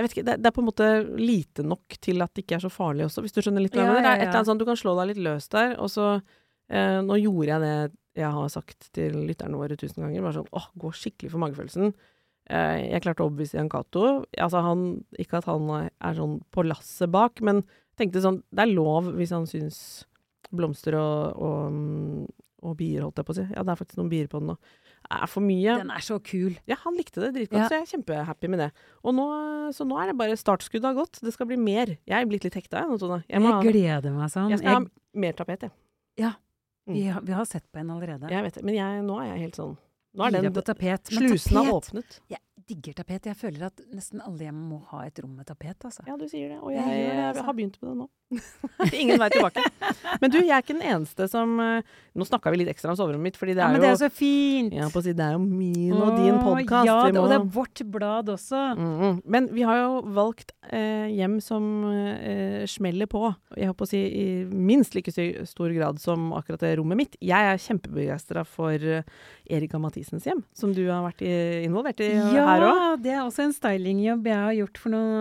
jeg 0.00 0.06
vet 0.06 0.14
ikke, 0.16 0.26
det, 0.30 0.34
det 0.40 0.48
er 0.48 0.54
på 0.56 0.62
en 0.64 0.68
måte 0.70 0.86
lite 1.20 1.64
nok 1.66 1.96
til 2.00 2.24
at 2.24 2.32
det 2.32 2.46
ikke 2.46 2.56
er 2.56 2.62
så 2.64 2.70
farlig 2.72 3.04
også, 3.04 3.20
hvis 3.20 3.34
du 3.36 3.42
skjønner 3.44 3.60
litt 3.60 3.74
hva 3.76 3.82
jeg 3.84 3.90
Ja, 3.90 3.96
mener. 3.98 4.06
Det 4.06 4.10
er 4.10 4.16
et 4.16 4.22
eller 4.30 4.38
annet 4.40 4.48
sånn, 4.48 4.60
Du 4.62 4.64
kan 4.68 4.78
slå 4.80 4.94
deg 4.96 5.10
litt 5.12 5.20
løs 5.26 5.48
der, 5.52 5.74
og 5.76 5.90
så 5.92 6.06
eh, 6.16 7.00
Nå 7.04 7.18
gjorde 7.20 7.50
jeg 7.52 7.64
det 7.66 7.74
jeg 8.18 8.30
har 8.34 8.48
sagt 8.50 8.88
til 8.96 9.14
lytterne 9.28 9.60
våre 9.60 9.76
tusen 9.78 10.02
ganger. 10.02 10.24
Bare 10.24 10.40
sånn 10.40 10.48
åh, 10.56 10.66
gå 10.82 10.90
skikkelig 10.98 11.30
for 11.30 11.42
magefølelsen. 11.44 11.92
Eh, 12.50 12.78
jeg 12.90 13.04
klarte 13.04 13.22
å 13.22 13.28
overbevise 13.28 13.58
Jan 13.60 13.70
Cato. 13.70 14.04
Altså 14.34 14.62
han, 14.66 14.86
ikke 15.20 15.38
at 15.38 15.46
han 15.46 15.68
er 15.78 16.16
sånn 16.18 16.40
på 16.50 16.64
lasset 16.66 17.12
bak, 17.14 17.38
men 17.46 17.62
tenkte 18.00 18.22
sånn 18.24 18.40
Det 18.50 18.64
er 18.64 18.72
lov 18.72 19.12
hvis 19.14 19.34
han 19.36 19.46
syns 19.46 19.80
blomster 20.50 20.96
og, 20.98 21.38
og, 21.38 21.70
mm, 21.70 22.24
og 22.66 22.76
bier, 22.80 23.04
holdt 23.06 23.20
jeg 23.22 23.28
på 23.28 23.36
å 23.36 23.38
si. 23.38 23.46
Ja, 23.54 23.62
det 23.62 23.74
er 23.74 23.78
faktisk 23.78 24.00
noen 24.00 24.10
bier 24.10 24.30
på 24.30 24.40
den 24.42 24.50
nå. 24.52 24.56
Er 25.10 25.26
for 25.26 25.42
mye. 25.42 25.78
Den 25.80 25.90
er 25.90 26.02
så 26.04 26.20
kul. 26.22 26.54
Ja, 26.70 26.76
han 26.84 26.94
likte 26.94 27.22
det 27.22 27.32
dritgodt, 27.34 27.58
Ja. 27.58 27.68
så 27.70 27.78
jeg 27.78 27.86
er 27.86 27.90
kjempehappy 27.96 28.50
med 28.52 28.60
det. 28.62 28.68
Nå, 29.02 29.24
så 29.74 29.86
nå 29.88 29.96
er 29.98 30.12
det 30.12 30.16
bare 30.20 30.36
startskuddet 30.38 30.86
har 30.86 30.94
gått. 30.94 31.18
Det 31.24 31.32
skal 31.34 31.48
bli 31.50 31.56
mer. 31.56 31.96
Jeg 32.06 32.14
er 32.20 32.28
blitt 32.30 32.44
litt 32.46 32.54
hekta, 32.54 32.84
jeg 32.84 32.90
nå, 32.92 32.98
Tone. 33.00 33.24
Jeg, 33.26 33.40
gleder 33.42 34.14
meg 34.14 34.30
sånn. 34.30 34.50
jeg 34.52 34.60
skal 34.62 34.70
Jeg, 34.70 34.76
ha 34.76 35.20
mer 35.24 35.32
tapet, 35.32 35.66
jeg. 35.66 35.72
Ja. 36.20 36.34
Mm. 36.86 36.94
vi, 36.94 37.04
har, 37.08 37.20
vi 37.22 37.32
har 37.32 37.44
sett 37.44 37.66
på 37.72 37.80
en 37.80 37.90
allerede. 37.90 38.30
Jeg 38.30 38.42
vet 38.44 38.54
det. 38.54 38.64
Men 38.64 38.74
jeg, 38.74 39.02
nå 39.06 39.18
er 39.22 39.32
jeg 39.34 39.40
helt 39.46 39.58
sånn 39.58 39.78
Nå 40.10 40.26
er 40.26 40.30
den 40.42 40.52
Slusen 41.06 41.56
har 41.56 41.68
åpnet. 41.70 42.16
Jeg 42.28 42.40
digger 42.68 42.92
tapet. 43.00 43.26
Jeg 43.30 43.36
føler 43.38 43.66
at 43.70 43.80
nesten 43.94 44.20
alle 44.24 44.46
hjem 44.48 44.60
må 44.70 44.82
ha 44.92 45.04
et 45.06 45.18
rom 45.22 45.36
med 45.40 45.46
tapet, 45.48 45.76
altså. 45.88 46.04
Ja, 46.08 46.16
du 46.20 46.26
sier 46.28 46.48
det. 46.54 46.58
Og 46.62 46.72
Jeg 46.74 46.82
jeg, 46.84 47.04
jeg, 47.06 47.16
det, 47.16 47.28
altså. 47.30 47.44
har 47.48 47.54
begynt 47.58 47.78
med 47.82 47.90
det 47.90 47.98
nå. 48.02 48.08
Ingen 49.00 49.18
vei 49.18 49.26
tilbake. 49.32 49.62
Men 50.22 50.30
du, 50.30 50.36
jeg 50.38 50.52
er 50.54 50.62
ikke 50.62 50.76
den 50.76 50.84
eneste 50.86 51.26
som 51.26 51.56
eh, 51.58 51.80
Nå 52.14 52.22
snakka 52.28 52.52
vi 52.54 52.60
litt 52.60 52.68
ekstra 52.70 52.92
om 52.92 52.98
soverommet 52.98 53.24
mitt, 53.32 53.38
fordi 53.40 53.56
det 53.56 53.64
er 53.64 53.64
Ja, 53.64 53.70
er 53.70 53.74
men 53.74 53.82
jo 53.82 53.86
det 53.88 53.90
er 53.90 53.98
så 54.04 54.10
fint! 54.14 54.74
Ja, 54.76 54.86
si, 54.94 55.14
det 55.18 55.24
er 55.24 55.34
jo 55.34 55.40
min 55.42 55.96
og 55.96 56.12
din 56.20 56.38
podkast. 56.38 56.86
Ja, 56.86 56.98
det- 57.10 57.18
og 57.18 57.26
det 57.32 57.38
er 57.40 57.48
vårt 57.56 57.82
blad 57.90 58.30
også. 58.30 58.60
Mm, 58.78 59.18
men 59.34 59.48
vi 59.54 59.64
har 59.66 59.80
jo 59.80 59.96
valgt 60.14 60.52
eh, 60.70 61.08
hjem 61.10 61.40
som 61.42 61.66
eh, 61.90 62.62
smeller 62.70 63.10
på, 63.10 63.24
jeg 63.58 63.70
håper 63.72 63.88
å 63.88 63.90
si 63.90 64.00
i 64.20 64.26
minst 64.46 64.94
like 64.94 65.10
stor 65.10 65.74
grad 65.74 65.98
som 66.02 66.30
akkurat 66.38 66.62
det 66.62 66.76
rommet 66.78 67.00
mitt. 67.02 67.18
Jeg 67.24 67.50
er 67.50 67.58
kjempebegeistra 67.66 68.44
for 68.46 68.78
eh, 68.78 69.02
Erika 69.50 69.80
Mathisens 69.82 70.26
hjem, 70.30 70.44
som 70.54 70.70
du 70.76 70.84
har 70.86 71.02
vært 71.08 71.24
i, 71.26 71.34
involvert 71.66 71.98
i 72.06 72.12
Ja, 72.14 72.46
her 72.46 72.59
òg. 72.66 73.02
det 73.04 73.12
er 73.14 73.20
også 73.22 73.44
en 73.46 73.54
stylingjobb 73.56 74.28
jeg 74.30 74.40
har 74.44 74.56
gjort 74.58 74.80
for 74.82 74.94
noe 74.94 75.16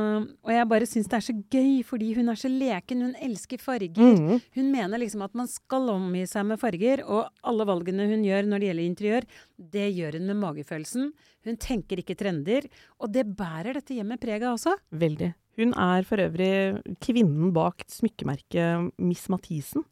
Og 0.45 0.51
jeg 0.53 0.69
bare 0.71 0.87
syns 0.89 1.09
det 1.09 1.17
er 1.17 1.25
så 1.25 1.35
gøy, 1.55 1.73
fordi 1.87 2.13
hun 2.17 2.31
er 2.31 2.39
så 2.39 2.51
leken. 2.51 3.03
Hun 3.07 3.15
elsker 3.29 3.61
farger. 3.63 3.99
Mm. 3.99 4.39
Hun 4.57 4.71
mener 4.73 5.01
liksom 5.01 5.23
at 5.25 5.35
man 5.37 5.49
skal 5.51 5.89
omgi 5.93 6.25
seg 6.29 6.47
med 6.49 6.61
farger, 6.61 7.03
og 7.07 7.29
alle 7.43 7.67
valgene 7.69 8.07
hun 8.09 8.25
gjør 8.25 8.49
når 8.49 8.61
det 8.61 8.71
gjelder 8.71 8.89
interiør, 8.89 9.29
det 9.75 9.87
gjør 9.97 10.19
hun 10.19 10.31
med 10.31 10.41
magefølelsen. 10.43 11.11
Hun 11.47 11.59
tenker 11.61 12.01
ikke 12.01 12.17
trender, 12.19 12.67
og 12.99 13.13
det 13.13 13.27
bærer 13.37 13.79
dette 13.79 13.95
hjemmet 13.95 14.21
preg 14.21 14.43
av 14.43 14.57
også. 14.57 14.75
Veldig. 14.91 15.33
Hun 15.59 15.73
er 15.75 16.05
for 16.07 16.23
øvrig 16.23 16.97
kvinnen 17.03 17.51
bak 17.55 17.83
smykkemerket 17.91 18.93
Miss 19.01 19.27
Mathisen. 19.31 19.83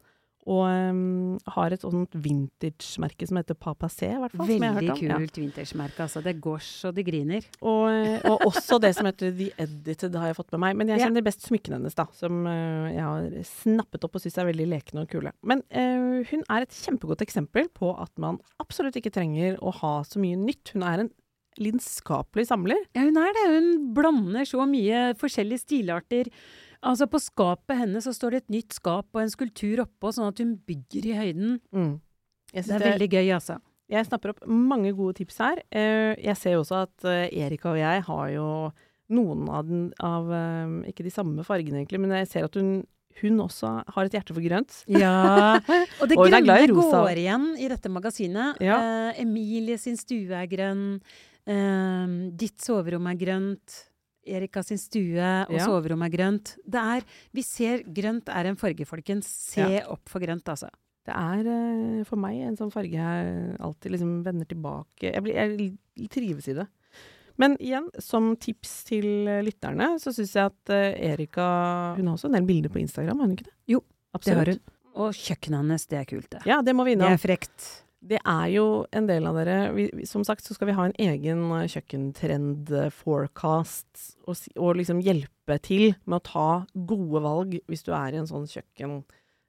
Og 0.48 0.64
um, 0.64 1.36
har 1.58 1.74
et 1.76 1.84
sånt 1.84 2.14
vintage-merke 2.24 3.28
som 3.28 3.40
heter 3.40 3.58
Papa 3.60 3.90
C, 3.92 4.08
i 4.08 4.20
hvert 4.22 4.32
fall. 4.32 4.48
som 4.48 4.64
jeg 4.64 4.64
har 4.64 4.80
Veldig 4.80 4.94
hørt 4.94 5.02
om. 5.04 5.10
Ja. 5.10 5.18
kult 5.20 5.40
vintersmerke, 5.42 6.06
altså. 6.06 6.24
Det 6.24 6.38
går 6.44 6.64
så 6.64 6.92
det 6.96 7.04
griner. 7.10 7.50
Og, 7.60 7.84
eh, 7.92 8.24
og 8.32 8.48
også 8.48 8.80
det 8.84 8.94
som 8.96 9.10
heter 9.10 9.34
The 9.36 9.50
Edited 9.66 10.16
har 10.16 10.32
jeg 10.32 10.40
fått 10.40 10.56
med 10.56 10.64
meg. 10.64 10.80
Men 10.80 10.94
jeg 10.94 11.04
kjenner 11.04 11.26
best 11.28 11.44
smykkene 11.50 11.82
hennes, 11.82 11.98
da. 11.98 12.08
Som 12.16 12.48
uh, 12.48 12.88
jeg 12.94 13.04
har 13.04 13.30
snappet 13.52 14.08
opp 14.08 14.16
og 14.16 14.24
syns 14.24 14.40
er 14.40 14.48
veldig 14.54 14.70
lekne 14.72 15.04
og 15.04 15.12
kule. 15.12 15.36
Men 15.44 15.66
uh, 15.68 16.24
hun 16.32 16.48
er 16.48 16.64
et 16.64 16.80
kjempegodt 16.80 17.26
eksempel 17.28 17.68
på 17.76 17.92
at 18.00 18.14
man 18.22 18.40
absolutt 18.64 18.96
ikke 19.00 19.14
trenger 19.18 19.60
å 19.60 19.76
ha 19.82 19.96
så 20.08 20.24
mye 20.24 20.40
nytt. 20.40 20.72
Hun 20.78 20.88
er 20.88 21.04
en 21.04 21.12
lidenskapelig 21.62 22.48
samler. 22.48 22.80
Ja, 22.96 23.04
hun 23.08 23.20
er 23.20 23.36
det. 23.36 23.46
Hun 23.52 23.70
blander 23.98 24.48
så 24.48 24.64
mye 24.70 25.12
forskjellige 25.20 25.66
stilarter. 25.66 26.32
Altså, 26.84 27.08
på 27.10 27.20
skapet 27.22 27.80
hennes 27.80 28.06
så 28.06 28.14
står 28.14 28.32
det 28.36 28.42
et 28.44 28.54
nytt 28.58 28.76
skap 28.78 29.08
og 29.16 29.22
en 29.24 29.32
skulptur 29.34 29.82
oppå, 29.86 30.12
sånn 30.14 30.30
at 30.30 30.42
hun 30.44 30.56
bygger 30.68 31.08
i 31.10 31.16
høyden. 31.18 31.56
Jeg, 32.54 32.64
Det 32.68 32.76
er 32.76 32.82
er 32.84 32.92
veldig 32.94 33.10
gøy, 33.12 33.32
altså. 33.36 33.58
jeg 33.90 34.06
snapper 34.08 34.30
opp 34.36 34.44
mange 34.48 34.94
gode 34.96 35.18
tips 35.22 35.38
her. 35.44 35.62
Eh, 35.72 36.14
jeg 36.24 36.38
ser 36.38 36.54
jo 36.58 36.62
også 36.66 36.84
at 36.86 37.08
eh, 37.10 37.32
Erika 37.46 37.72
og 37.74 37.80
jeg 37.82 38.04
har 38.08 38.28
jo 38.36 38.50
noen 39.10 39.48
av, 39.50 39.66
den, 39.68 39.88
av 40.04 40.30
eh, 40.32 40.92
Ikke 40.92 41.04
de 41.08 41.12
samme 41.14 41.44
fargene, 41.48 41.82
egentlig, 41.82 42.00
men 42.04 42.12
jeg 42.20 42.28
ser 42.28 42.46
at 42.48 42.56
hun, 42.60 42.84
hun 43.22 43.40
også 43.42 43.74
har 43.96 44.06
et 44.06 44.14
hjerte 44.20 44.36
for 44.36 44.44
grønt. 44.46 44.84
Ja. 44.92 45.58
Og 46.02 46.12
det 46.12 46.18
Og 46.20 46.28
grønne 46.30 46.60
går 46.76 47.18
igjen 47.24 47.48
i 47.58 47.68
dette 47.72 47.90
magasinet. 47.90 48.60
Ja. 48.62 48.78
Eh, 49.10 49.24
Emilie 49.24 49.80
sin 49.82 49.98
stue 49.98 50.36
er 50.38 50.46
grønn. 50.52 51.00
Eh, 51.48 52.18
ditt 52.38 52.60
soverom 52.62 53.08
er 53.10 53.18
grønt. 53.18 53.78
Erika 54.28 54.64
sin 54.64 54.78
stue 54.82 55.28
og 55.48 55.54
Ja. 55.56 55.66
soverommet 55.66 56.10
er 56.12 56.18
grønt. 56.18 56.56
Det 56.68 56.82
er 56.82 57.06
Vi 57.34 57.42
ser 57.44 57.84
grønt 57.84 58.28
er 58.30 58.46
en 58.52 58.56
farge, 58.60 58.86
folkens. 58.86 59.26
Se 59.28 59.82
opp 59.88 60.08
for 60.10 60.20
grønt, 60.20 60.44
altså. 60.46 60.70
Det 61.08 61.16
er 61.16 61.48
eh, 61.48 62.04
for 62.04 62.20
meg 62.20 62.42
en 62.44 62.58
sånn 62.60 62.72
farge 62.72 62.92
jeg 63.00 63.58
alltid 63.64 63.92
liksom 63.94 64.24
vender 64.26 64.46
tilbake 64.46 65.14
Jeg, 65.14 65.24
blir, 65.24 65.34
jeg 65.96 66.10
trives 66.12 66.48
i 66.52 66.54
det. 66.58 66.68
Men 67.40 67.56
igjen, 67.62 67.88
som 68.02 68.36
tips 68.36 68.84
til 68.90 69.28
eh, 69.30 69.44
lytterne, 69.46 69.94
så 70.02 70.12
syns 70.12 70.34
jeg 70.36 70.52
at 70.52 70.70
eh, 70.74 71.12
Erika 71.14 71.96
Hun 71.96 72.08
har 72.10 72.18
også 72.18 72.28
en 72.32 72.34
del 72.40 72.48
bilder 72.50 72.74
på 72.74 72.82
Instagram, 72.82 73.20
har 73.22 73.28
hun 73.30 73.38
ikke 73.38 73.48
det? 73.48 73.56
Jo, 73.72 73.84
Absolutt. 74.18 74.26
Det 74.26 74.38
har 74.38 74.54
hun. 74.58 74.74
Og 74.98 75.14
kjøkkenet 75.14 75.60
hennes, 75.62 75.86
det 75.88 75.98
er 76.00 76.06
kult, 76.10 76.30
det. 76.34 76.40
Ja, 76.50 76.62
det 76.66 76.74
må 76.76 76.84
vi 76.84 76.96
innom. 76.98 77.12
Det 77.14 77.20
er 77.20 77.22
frekt. 77.22 77.68
Det 77.98 78.20
er 78.22 78.52
jo 78.54 78.86
en 78.94 79.08
del 79.10 79.26
av 79.26 79.34
dere 79.40 79.74
vi, 79.74 79.90
Som 80.06 80.22
sagt 80.28 80.46
så 80.46 80.54
skal 80.54 80.68
vi 80.70 80.76
ha 80.78 80.84
en 80.86 80.94
egen 81.02 81.40
eh, 81.58 81.66
kjøkkentrend-forecast, 81.74 83.90
og, 84.30 84.36
og 84.62 84.78
liksom 84.78 85.02
hjelpe 85.02 85.58
til 85.66 85.98
med 86.06 86.18
å 86.20 86.28
ta 86.28 86.50
gode 86.88 87.20
valg 87.26 87.58
hvis 87.66 87.84
du 87.88 87.92
er 87.98 88.14
i 88.14 88.20
en 88.22 88.30
sånn 88.30 88.46
kjøkken 88.52 88.92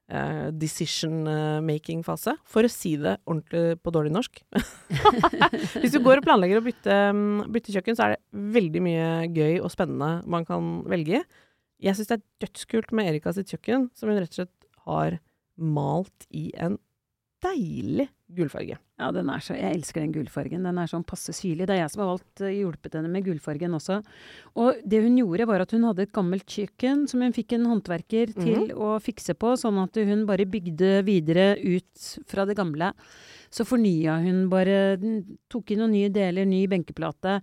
eh, 0.09 0.49
decision-making-fase. 0.65 2.33
For 2.49 2.61
å 2.65 2.73
si 2.73 2.97
det 3.01 3.17
ordentlig 3.29 3.77
på 3.83 3.89
dårlig 3.93 4.13
norsk. 4.17 4.33
hvis 5.83 5.93
du 5.93 5.99
går 6.01 6.17
og 6.17 6.25
planlegger 6.25 6.57
å 6.59 6.65
bytte, 6.65 6.95
mm, 7.13 7.53
bytte 7.53 7.73
kjøkken, 7.77 7.95
så 7.95 8.03
er 8.07 8.11
det 8.15 8.21
veldig 8.57 8.81
mye 8.89 9.07
gøy 9.29 9.55
og 9.61 9.73
spennende 9.75 10.11
man 10.25 10.43
kan 10.49 10.63
velge. 10.89 11.19
Jeg 11.79 11.95
syns 11.95 12.09
det 12.09 12.17
er 12.17 12.27
dødskult 12.47 12.89
med 12.97 13.07
Erika 13.13 13.29
sitt 13.35 13.51
kjøkken, 13.53 13.81
som 13.95 14.09
hun 14.09 14.19
rett 14.19 14.33
og 14.33 14.37
slett 14.41 14.57
har 14.89 15.09
malt 15.59 16.19
i 16.33 16.49
en 16.57 16.79
deilig 17.43 18.07
gullfarge. 18.35 18.75
Ja, 18.99 19.07
den 19.15 19.29
er 19.31 19.39
så, 19.41 19.55
jeg 19.57 19.73
elsker 19.77 20.01
den 20.03 20.11
gullfargen. 20.13 20.63
Den 20.67 20.77
er 20.77 20.89
sånn 20.91 21.05
passe 21.07 21.33
syrlig. 21.33 21.65
Det 21.65 21.75
er 21.75 21.81
jeg 21.83 21.91
som 21.93 22.03
har 22.03 22.09
valgt 22.11 22.43
uh, 22.43 22.49
hjulpet 22.51 22.93
henne 22.97 23.09
med 23.09 23.25
gullfargen 23.25 23.73
også. 23.77 23.97
Og 24.59 24.81
det 24.85 25.01
hun 25.05 25.17
gjorde, 25.17 25.47
var 25.49 25.63
at 25.65 25.71
hun 25.75 25.87
hadde 25.87 26.05
et 26.05 26.13
gammelt 26.15 26.45
kjøkken 26.45 27.07
som 27.09 27.21
hun 27.25 27.33
fikk 27.33 27.53
en 27.57 27.65
håndverker 27.71 28.33
til 28.35 28.67
Mhm. 28.69 28.75
å 28.77 28.91
fikse 29.01 29.33
på, 29.39 29.55
sånn 29.57 29.81
at 29.81 29.95
hun 29.95 30.25
bare 30.29 30.45
bygde 30.45 31.03
videre 31.07 31.57
ut 31.57 32.05
fra 32.29 32.45
det 32.45 32.55
gamle. 32.59 32.91
Så 33.49 33.65
fornya 33.65 34.19
hun 34.21 34.47
bare 34.49 34.99
Tok 35.49 35.71
inn 35.71 35.79
noen 35.79 35.91
nye 35.95 36.09
deler, 36.13 36.45
ny 36.45 36.67
benkeplate. 36.67 37.39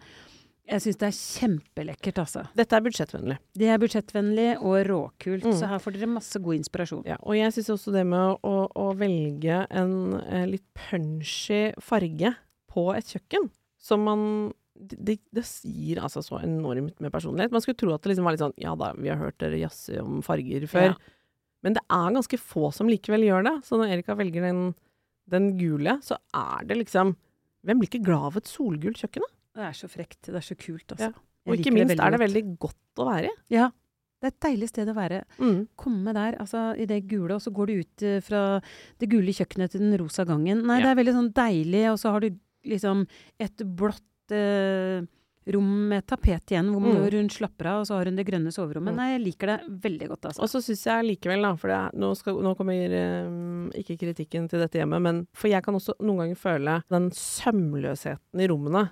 Jeg 0.67 0.83
syns 0.83 0.99
det 0.99 1.07
er 1.07 1.15
kjempelekkert, 1.15 2.19
altså. 2.25 2.43
Dette 2.59 2.75
er 2.75 2.83
budsjettvennlig. 2.83 3.37
Det 3.55 3.69
er 3.71 3.79
budsjettvennlig 3.79 4.49
og 4.59 4.81
råkult, 4.89 5.45
Mm. 5.47 5.55
så 5.55 5.69
her 5.71 5.79
får 5.79 5.95
dere 5.95 6.09
masse 6.11 6.41
god 6.43 6.57
inspirasjon. 6.59 7.05
Ja, 7.07 7.17
og 7.23 7.37
jeg 7.39 7.53
syns 7.55 7.71
også 7.71 7.93
det 7.95 8.03
med 8.07 8.41
å, 8.43 8.55
å 8.75 8.87
velge 8.99 9.61
en 9.71 10.15
eh, 10.27 10.47
litt 10.51 10.67
punchy 10.75 11.73
farge 11.79 12.35
på 12.73 12.89
et 12.97 13.07
kjøkken, 13.15 13.51
som 13.79 14.03
man 14.03 14.53
det, 14.77 15.21
det, 15.33 15.45
sier 15.49 16.03
altså 16.05 16.21
så 16.21 16.41
enormt 16.45 16.99
med 17.01 17.13
personlighet. 17.15 17.55
Man 17.55 17.63
skulle 17.65 17.79
tro 17.81 17.95
at 17.95 18.03
det 18.03 18.11
liksom 18.13 18.27
var 18.27 18.35
litt 18.35 18.43
sånn 18.43 18.59
Ja 18.61 18.75
da, 18.77 18.91
vi 18.99 19.09
har 19.09 19.17
hørt 19.17 19.39
dere 19.41 19.57
jazze 19.57 20.03
om 20.03 20.19
farger 20.27 20.67
før. 20.69 20.91
Ja. 20.91 21.15
Men 21.65 21.79
det 21.79 21.83
er 21.89 22.13
ganske 22.13 22.39
få 22.43 22.69
som 22.75 22.91
likevel 22.91 23.25
gjør 23.25 23.47
det. 23.47 23.55
Så 23.65 23.79
når 23.81 23.95
Erika 23.95 24.15
velger 24.19 24.45
den, 24.45 24.75
den 25.33 25.49
gule, 25.57 25.97
så 26.05 26.19
er 26.35 26.67
det 26.69 26.77
liksom 26.83 27.15
Hvem 27.67 27.81
blir 27.81 27.89
ikke 27.89 28.05
glad 28.07 28.29
av 28.29 28.37
et 28.39 28.47
solgult 28.47 29.01
kjøkken, 29.01 29.25
da? 29.25 29.33
Det 29.57 29.65
er 29.71 29.73
så 29.79 29.89
frekt. 29.91 30.21
Det 30.29 30.37
er 30.37 30.45
så 30.45 30.57
kult, 30.61 30.87
altså. 30.93 31.11
Ja. 31.11 31.25
Og 31.47 31.55
ikke 31.61 31.73
minst 31.73 31.93
minst 31.95 32.03
er 32.03 32.11
det 32.17 32.21
veldig 32.21 32.45
godt 32.61 33.01
å 33.03 33.07
være 33.09 33.31
i. 33.31 33.35
Ja. 33.55 33.71
Det 34.21 34.31
er 34.31 34.33
et 34.33 34.41
deilig 34.47 34.69
sted 34.71 34.89
å 34.89 34.95
være. 34.97 35.21
Mm. 35.39 35.59
Komme 35.79 36.13
der, 36.17 36.39
altså 36.43 36.63
i 36.81 36.87
det 36.89 37.03
gule, 37.09 37.37
og 37.37 37.43
så 37.45 37.53
går 37.55 37.67
du 37.71 37.75
ut 37.83 38.03
eh, 38.09 38.21
fra 38.25 38.41
det 38.99 39.09
gule 39.13 39.35
kjøkkenet 39.37 39.71
til 39.75 39.85
den 39.85 39.97
rosa 40.01 40.25
gangen. 40.29 40.65
Nei, 40.67 40.79
Ja. 40.81 40.87
det 40.87 40.93
er 40.95 41.03
veldig 41.05 41.15
sånn 41.19 41.33
deilig, 41.37 41.85
og 41.93 41.99
så 42.01 42.11
har 42.17 42.21
du 42.25 42.31
liksom 42.67 43.05
et 43.39 43.57
blått 43.77 44.33
eh, 44.35 45.05
rom 45.55 45.69
med 45.93 46.03
tapet 46.11 46.51
igjen, 46.51 46.73
hvor, 46.73 46.83
Mm. 46.83 46.97
hvor 47.05 47.15
hun 47.21 47.29
slapper 47.31 47.67
av, 47.71 47.81
og 47.81 47.87
så 47.87 47.95
har 48.01 48.09
hun 48.11 48.17
det 48.19 48.27
grønne 48.27 48.51
soverommet. 48.51 48.91
Mm. 48.91 48.97
Nei, 48.99 49.11
jeg 49.13 49.23
liker 49.29 49.47
det 49.53 49.59
veldig 49.85 50.09
godt, 50.11 50.25
altså. 50.33 50.43
Og 50.43 50.49
så 50.51 50.59
syns 50.65 50.83
jeg 50.89 51.07
likevel, 51.13 51.43
da, 51.47 51.53
for 51.55 51.69
det 51.71 51.77
er, 51.77 51.91
nå, 52.03 52.11
skal, 52.19 52.41
nå 52.43 52.57
kommer 52.59 52.97
eh, 52.99 53.79
ikke 53.85 53.99
kritikken 54.01 54.49
til 54.51 54.59
dette 54.65 54.81
hjemmet, 54.81 55.01
men 55.05 55.27
for 55.37 55.47
jeg 55.53 55.63
kan 55.63 55.77
også 55.79 55.95
noen 56.03 56.25
ganger 56.25 56.41
føle 56.41 56.81
den 56.91 57.11
sømløsheten 57.15 58.41
i 58.43 58.49
rommene, 58.51 58.89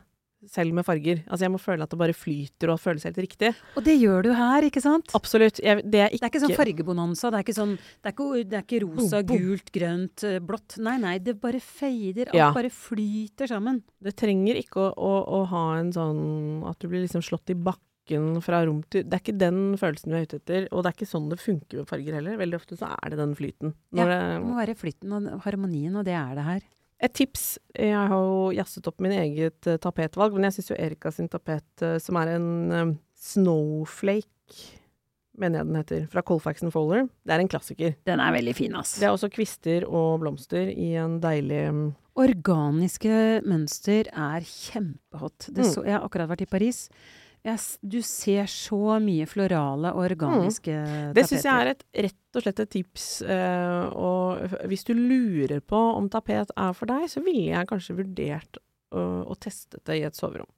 selv 0.51 0.75
med 0.77 0.85
farger. 0.87 1.23
Altså 1.29 1.47
jeg 1.47 1.53
må 1.55 1.59
føle 1.63 1.83
at 1.87 1.91
det 1.91 1.99
bare 1.99 2.15
flyter 2.17 2.73
og 2.75 2.81
føles 2.83 3.05
helt 3.09 3.21
riktig. 3.23 3.53
Og 3.77 3.85
det 3.87 3.95
gjør 4.01 4.23
du 4.27 4.33
her, 4.35 4.67
ikke 4.69 4.83
sant? 4.85 5.15
Absolutt. 5.17 5.61
Jeg, 5.63 5.83
det 5.85 6.01
er 6.01 6.09
Det 6.11 6.19
ikke, 6.19 6.27
er 6.27 6.33
ikke 6.35 6.43
sånn 6.47 6.57
fargebonanza. 6.59 7.31
Det 7.31 7.39
er 7.41 7.47
ikke, 7.47 7.57
sånn, 7.59 7.75
det 7.79 8.11
er 8.11 8.15
ikke, 8.17 8.29
det 8.51 8.59
er 8.61 8.67
ikke 8.67 8.83
rosa, 8.87 9.23
boom. 9.23 9.39
gult, 9.49 9.73
grønt, 9.75 10.25
eh, 10.29 10.39
blått. 10.41 10.79
Nei, 10.85 10.97
nei, 10.99 11.17
det 11.19 11.39
bare 11.41 11.61
fader. 11.61 12.29
Alt 12.31 12.35
Ja. 12.39 12.53
bare 12.53 12.71
flyter 12.71 13.47
sammen. 13.51 13.83
Det 14.03 14.15
trenger 14.17 14.57
ikke 14.61 14.81
å, 14.85 14.93
å, 14.95 15.15
å 15.41 15.43
ha 15.55 15.65
en 15.79 15.93
sånn 15.93 16.65
at 16.69 16.79
du 16.81 16.89
blir 16.89 17.03
liksom 17.07 17.23
slått 17.25 17.51
i 17.51 17.59
bakken 17.59 18.43
fra 18.45 18.59
rom 18.67 18.83
til 18.93 19.03
Det 19.09 19.17
er 19.17 19.23
ikke 19.23 19.39
den 19.41 19.61
følelsen 19.81 20.13
vi 20.13 20.19
er 20.19 20.27
ute 20.29 20.37
etter, 20.37 20.67
og 20.73 20.83
det 20.85 20.91
er 20.91 20.97
ikke 20.99 21.09
sånn 21.09 21.31
det 21.31 21.39
funker 21.41 21.79
med 21.81 21.89
farger 21.89 22.13
heller. 22.19 22.37
Veldig 22.37 22.59
ofte 22.61 22.77
så 22.77 22.91
er 22.93 23.11
det 23.15 23.17
den 23.23 23.33
flyten. 23.35 23.73
Når 23.97 24.05
Det 24.13 24.19
det, 24.21 24.43
må 24.45 24.57
være 24.59 24.75
flyten 24.77 25.15
og 25.17 25.41
harmonien, 25.47 25.97
og 25.97 26.05
det 26.05 26.13
er 26.13 26.35
det 26.37 26.45
her. 26.45 26.61
Et 27.05 27.13
tips. 27.13 27.59
Jeg 27.77 27.93
har 27.93 28.15
jo 28.15 28.49
jazzet 28.57 28.87
opp 28.89 29.03
min 29.05 29.13
eget 29.13 29.67
eh, 29.69 29.77
tapetvalg, 29.83 30.33
men 30.37 30.47
jeg 30.49 30.57
syns 30.59 30.71
jo 30.73 30.79
Erika 30.81 31.11
sin 31.13 31.29
tapet, 31.29 31.67
eh, 31.85 31.99
som 32.01 32.17
er 32.21 32.35
en 32.39 32.49
eh, 32.73 32.95
Snowflake, 33.25 34.31
mener 35.41 35.61
jeg 35.61 35.67
den 35.69 35.77
heter, 35.81 36.07
fra 36.13 36.23
Colfax 36.23 36.63
Fowler, 36.73 37.09
det 37.27 37.35
er 37.35 37.43
en 37.43 37.51
klassiker. 37.51 37.95
Den 38.07 38.23
er 38.23 38.33
veldig 38.37 38.55
fin, 38.57 38.77
ass. 38.79 38.95
Det 39.01 39.09
er 39.09 39.15
også 39.17 39.29
kvister 39.35 39.85
og 39.89 40.21
blomster 40.23 40.71
i 40.71 40.93
en 41.01 41.19
deilig 41.23 41.65
mm, 41.75 41.85
Organiske 42.23 43.41
mønster 43.43 44.07
er 44.15 44.45
kjempehot. 44.47 45.49
Det 45.51 45.65
Mm. 45.65 45.71
så, 45.73 45.83
jeg 45.83 45.97
har 45.97 46.05
akkurat 46.07 46.31
vært 46.31 46.45
i 46.45 46.47
Paris. 46.47 46.85
Jeg, 47.45 47.61
du 47.85 47.99
ser 48.01 48.47
så 48.49 48.97
mye 49.05 49.27
florale 49.29 49.91
og 49.93 50.07
organiske 50.07 50.75
Mm. 50.75 51.13
Det 51.17 51.27
syns 51.29 51.45
jeg 51.45 51.53
er 51.53 51.71
et, 51.75 51.83
rett 52.07 52.39
og 52.39 52.45
slett 52.45 52.61
et 52.65 52.71
tips. 52.73 53.09
Uh, 53.29 53.85
og 53.93 54.55
hvis 54.71 54.87
du 54.89 54.95
lurer 54.97 55.61
på 55.61 55.81
om 55.99 56.09
tapet 56.13 56.51
er 56.57 56.73
for 56.77 56.89
deg, 56.89 57.05
så 57.13 57.21
ville 57.25 57.51
jeg 57.53 57.69
kanskje 57.69 57.99
vurdert 58.01 58.59
å, 58.95 59.05
å 59.29 59.37
teste 59.37 59.83
det 59.85 59.99
i 60.01 60.07
et 60.09 60.17
soverom. 60.17 60.49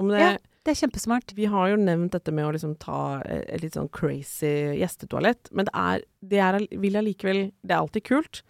Om 0.00 0.14
det, 0.14 0.22
Ja. 0.24 0.38
Det 0.60 0.74
er 0.74 0.80
kjempesmart. 0.82 1.32
Vi 1.32 1.46
har 1.48 1.70
jo 1.72 1.76
nevnt 1.80 2.12
dette 2.12 2.32
med 2.36 2.44
å 2.44 2.52
liksom 2.52 2.74
ta 2.82 3.22
eh, 3.24 3.46
et 3.48 3.62
litt 3.62 3.78
sånn 3.78 3.88
crazy 3.96 4.76
gjestetoalett, 4.76 5.48
men 5.56 5.68
det 5.68 5.72
er, 5.72 6.04
det 6.20 6.42
er 6.44 6.58
vil 6.82 6.98
allikevel 7.00 7.40
Det 7.64 7.72
er 7.72 7.78
alltid 7.78 8.04
kult, 8.04 8.42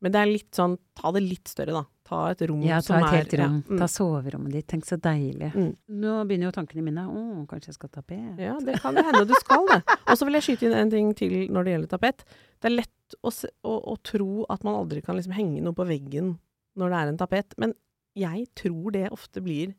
men 0.00 0.14
det 0.14 0.22
er 0.22 0.30
litt 0.32 0.56
sånn 0.56 0.78
Ta 0.96 1.12
det 1.12 1.22
litt 1.26 1.50
større, 1.52 1.76
da. 1.76 1.84
Ta 2.08 2.20
et 2.32 2.42
rom 2.48 2.62
Ja, 2.64 2.78
ta 2.80 2.86
som 2.86 3.04
et 3.04 3.14
helt 3.18 3.34
rom. 3.36 3.56
Ja, 3.60 3.74
mm, 3.74 3.80
Ta 3.82 3.88
soverommet 3.92 4.54
ditt. 4.56 4.66
Tenk 4.70 4.86
så 4.88 4.96
deilig. 5.04 5.50
Mm. 5.54 5.72
Nå 6.00 6.14
begynner 6.28 6.48
jo 6.48 6.52
tankene 6.56 6.84
mine. 6.86 7.04
Å, 7.04 7.24
kanskje 7.50 7.72
jeg 7.72 7.76
skal 7.76 7.90
tapet. 7.92 8.38
ja, 8.40 8.54
det 8.64 8.78
kan 8.80 8.96
hende 8.96 9.26
du 9.28 9.34
skal 9.42 9.66
det. 9.68 9.82
Og 10.06 10.16
så 10.16 10.28
vil 10.28 10.38
jeg 10.38 10.46
skyte 10.46 10.68
inn 10.70 10.76
en 10.78 10.92
ting 10.94 11.10
til 11.18 11.34
når 11.52 11.66
det 11.68 11.74
gjelder 11.74 11.92
tapet. 11.96 12.24
Det 12.58 12.70
er 12.70 12.76
lett 12.78 13.18
å, 13.20 13.32
se, 13.34 13.50
å, 13.62 13.74
å 13.92 13.96
tro 14.04 14.46
at 14.48 14.64
man 14.64 14.78
aldri 14.80 15.02
kan 15.04 15.18
liksom 15.18 15.36
henge 15.36 15.60
noe 15.64 15.76
på 15.76 15.86
veggen 15.88 16.38
når 16.78 16.94
det 16.94 16.98
er 17.02 17.12
en 17.12 17.20
tapet, 17.20 17.54
men 17.58 17.72
jeg 18.18 18.46
tror 18.58 18.92
det 18.94 19.08
ofte 19.14 19.42
blir 19.44 19.74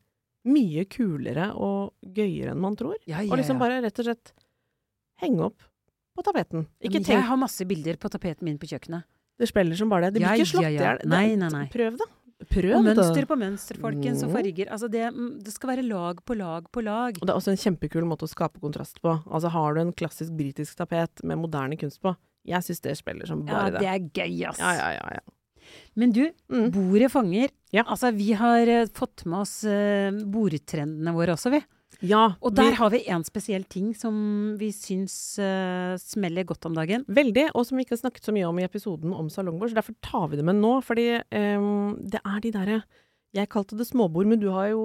mye 0.49 0.85
kulere 0.91 1.49
og 1.55 1.93
gøyere 2.15 2.53
enn 2.53 2.61
man 2.63 2.75
tror. 2.79 2.95
Ja, 3.07 3.21
ja, 3.23 3.31
Og 3.31 3.39
liksom 3.41 3.59
bare 3.59 3.81
rett 3.83 3.99
og 3.99 4.07
slett 4.07 4.33
henge 5.23 5.49
opp 5.49 5.63
på 6.15 6.23
tapeten. 6.25 6.67
Ikke 6.83 6.99
tenk 6.99 7.15
Jeg 7.17 7.27
har 7.27 7.39
masse 7.39 7.65
bilder 7.67 7.99
på 7.99 8.11
tapeten 8.11 8.47
min 8.47 8.59
på 8.59 8.69
kjøkkenet. 8.71 9.07
Det 9.39 9.47
spiller 9.47 9.75
som 9.79 9.91
bare 9.91 10.09
det. 10.09 10.19
Det 10.19 10.23
blir 10.23 10.27
Ja, 10.27 10.35
ikke 10.35 10.51
slått 10.51 10.67
i 10.67 10.75
ja, 10.75 10.95
ja. 10.99 11.19
hjel. 11.23 11.69
Prøv, 11.71 11.99
da. 12.01 12.07
Prøv, 12.47 12.71
Og 12.78 12.86
mønster 12.86 13.25
på 13.28 13.36
mønster, 13.36 13.75
folkens, 13.84 14.21
og 14.23 14.32
farger. 14.32 14.69
Altså 14.71 14.88
det, 14.89 15.02
mm, 15.12 15.41
det 15.43 15.52
skal 15.52 15.73
være 15.73 15.84
lag 15.84 16.21
på 16.23 16.38
lag 16.39 16.69
på 16.71 16.82
lag. 16.86 17.17
Og 17.19 17.25
det 17.28 17.34
er 17.34 17.36
også 17.36 17.52
en 17.52 17.60
kjempekul 17.60 18.06
måte 18.08 18.23
å 18.23 18.32
skape 18.32 18.62
kontrast 18.63 19.02
på. 19.04 19.12
Altså 19.28 19.52
Har 19.52 19.75
du 19.75 19.82
en 19.82 19.91
klassisk 19.91 20.32
britisk 20.39 20.78
tapet 20.80 21.21
med 21.28 21.38
moderne 21.41 21.75
kunst 21.78 21.99
på, 22.02 22.15
jeg 22.47 22.63
syns 22.63 22.80
det 22.82 22.95
spiller 22.97 23.28
som 23.28 23.43
bare 23.45 23.73
det 23.75 23.84
Ja, 23.84 23.97
det. 23.97 24.13
er 24.15 24.23
gøy, 24.23 24.47
ass. 24.47 24.58
Ja, 24.63 24.71
ja, 24.71 24.88
ja, 24.95 25.19
ja. 25.19 25.36
Men 25.99 26.12
du, 26.15 26.32
Mm. 26.49 26.71
bordet 26.71 27.12
fanger. 27.12 27.49
Ja. 27.75 27.84
Altså, 27.84 28.13
vi 28.15 28.32
har 28.34 28.65
eh, 28.67 28.88
fått 28.88 29.25
med 29.25 29.41
oss 29.43 29.63
uh, 29.65 30.10
bordtrendene 30.25 31.13
våre 31.13 31.36
også, 31.36 31.52
vi. 31.52 31.60
Ja 32.05 32.35
Og 32.39 32.55
der 32.55 32.77
har 32.79 32.91
vi 32.93 33.01
en 33.12 33.25
spesiell 33.27 33.65
ting 33.67 33.91
som 33.97 34.15
vi 34.59 34.71
syns 34.75 35.13
uh, 35.41 35.97
smeller 35.99 36.47
godt 36.47 36.69
om 36.69 36.77
dagen. 36.77 37.05
Veldig, 37.07 37.49
og 37.53 37.67
som 37.67 37.77
vi 37.79 37.85
ikke 37.85 37.97
har 37.97 38.03
snakket 38.05 38.29
så 38.29 38.35
mye 38.35 38.47
om 38.47 38.62
i 38.62 38.65
episoden 38.67 39.13
om 39.15 39.29
salongbord, 39.33 39.73
så 39.73 39.81
derfor 39.81 39.97
tar 40.05 40.29
vi 40.31 40.39
det 40.39 40.47
med 40.47 40.62
nå. 40.62 40.73
Fordi 40.85 41.07
um, 41.19 41.99
det 41.99 42.23
er 42.23 42.41
de 42.45 42.55
derre 42.55 42.81
Jeg 43.35 43.49
kalte 43.49 43.77
det 43.77 43.85
småbord, 43.85 44.25
men 44.25 44.39
du 44.41 44.49
har 44.49 44.71
jo 44.71 44.83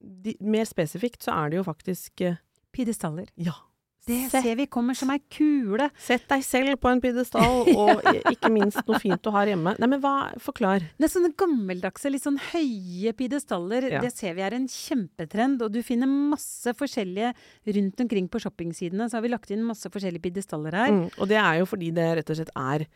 de, 0.00 0.36
Mer 0.40 0.68
spesifikt 0.68 1.24
så 1.24 1.34
er 1.34 1.50
det 1.50 1.62
jo 1.62 1.66
faktisk 1.66 2.24
uh, 2.28 2.40
Pidestaller. 2.72 3.28
Ja. 3.36 3.56
Det 4.02 4.16
Sett, 4.32 4.42
ser 4.42 4.56
vi 4.58 4.64
kommer 4.66 4.96
som 4.98 5.12
ei 5.14 5.20
kule. 5.30 5.86
sett 5.94 6.24
deg 6.26 6.42
selv 6.42 6.74
på 6.82 6.90
en 6.90 7.00
pidestall, 7.02 7.68
og 7.70 8.00
ikke 8.32 8.50
minst 8.50 8.80
noe 8.88 8.98
fint 8.98 9.22
du 9.22 9.30
har 9.30 9.46
hjemme. 9.46 9.76
Nei, 9.78 9.88
men 9.92 10.02
hva 10.02 10.32
Forklar. 10.42 10.82
Det 10.98 11.06
er 11.06 11.12
sånne 11.12 11.30
gammeldagse, 11.38 12.10
litt 12.10 12.24
sånn 12.24 12.40
høye 12.48 13.12
pidestaller. 13.14 13.86
Ja. 13.94 14.00
Det 14.02 14.10
ser 14.10 14.34
vi 14.34 14.42
er 14.42 14.56
en 14.58 14.66
kjempetrend, 14.66 15.62
og 15.62 15.70
du 15.70 15.78
finner 15.86 16.10
masse 16.10 16.74
forskjellige 16.74 17.30
rundt 17.78 18.02
omkring 18.02 18.26
på 18.32 18.42
shoppingsidene. 18.42 19.06
Så 19.06 19.20
har 19.20 19.24
vi 19.26 19.30
lagt 19.30 19.54
inn 19.54 19.62
masse 19.68 19.86
forskjellige 19.86 20.26
pidestaller 20.26 20.74
her. 20.82 20.90
Mm, 20.90 21.06
og 21.14 21.30
det 21.30 21.38
er 21.38 21.62
jo 21.62 21.70
fordi 21.70 21.94
det 21.94 22.10
rett 22.18 22.34
og 22.34 22.40
slett 22.40 22.54
er 22.58 22.88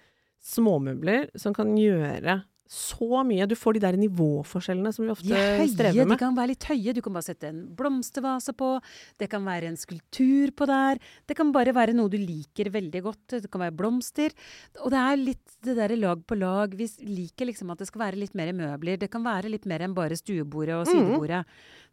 småmøbler 0.46 1.30
som 1.38 1.54
kan 1.54 1.70
gjøre 1.78 2.40
så 2.70 3.22
mye. 3.26 3.46
Du 3.48 3.54
får 3.58 3.76
de 3.76 3.82
der 3.84 3.98
nivåforskjellene 4.00 4.92
som 4.94 5.06
vi 5.06 5.12
ofte 5.14 5.30
høye, 5.30 5.68
strever 5.70 6.08
de 6.10 6.18
kan 6.20 6.36
være 6.36 6.52
litt 6.54 6.66
høye. 6.68 6.94
Du 6.96 7.00
kan 7.04 7.14
bare 7.16 7.28
sette 7.28 7.50
en 7.50 7.62
blomstervase 7.78 8.54
på. 8.58 8.72
Det 9.20 9.28
kan 9.32 9.44
være 9.46 9.70
en 9.70 9.78
skulptur 9.80 10.52
på 10.56 10.68
der. 10.70 11.00
Det 11.26 11.36
kan 11.38 11.52
bare 11.54 11.74
være 11.76 11.94
noe 11.96 12.10
du 12.12 12.18
liker 12.18 12.70
veldig 12.74 13.02
godt. 13.06 13.38
Det 13.38 13.50
kan 13.52 13.66
være 13.66 13.76
blomster. 13.78 14.34
Og 14.82 14.92
det 14.94 15.02
er 15.02 15.22
litt 15.22 15.56
det 15.66 15.76
derre 15.78 15.98
lag 16.00 16.22
på 16.26 16.38
lag. 16.38 16.74
Vi 16.76 16.88
liker 17.06 17.50
liksom 17.50 17.70
at 17.74 17.82
det 17.82 17.90
skal 17.90 18.06
være 18.08 18.20
litt 18.20 18.36
mer 18.38 18.52
møbler. 18.56 18.98
Det 19.00 19.10
kan 19.12 19.24
være 19.26 19.52
litt 19.52 19.66
mer 19.68 19.86
enn 19.86 19.96
bare 19.96 20.18
stuebordet 20.18 20.76
og 20.80 20.86
sidebordet. 20.90 21.16
sidebordet. 21.16 21.44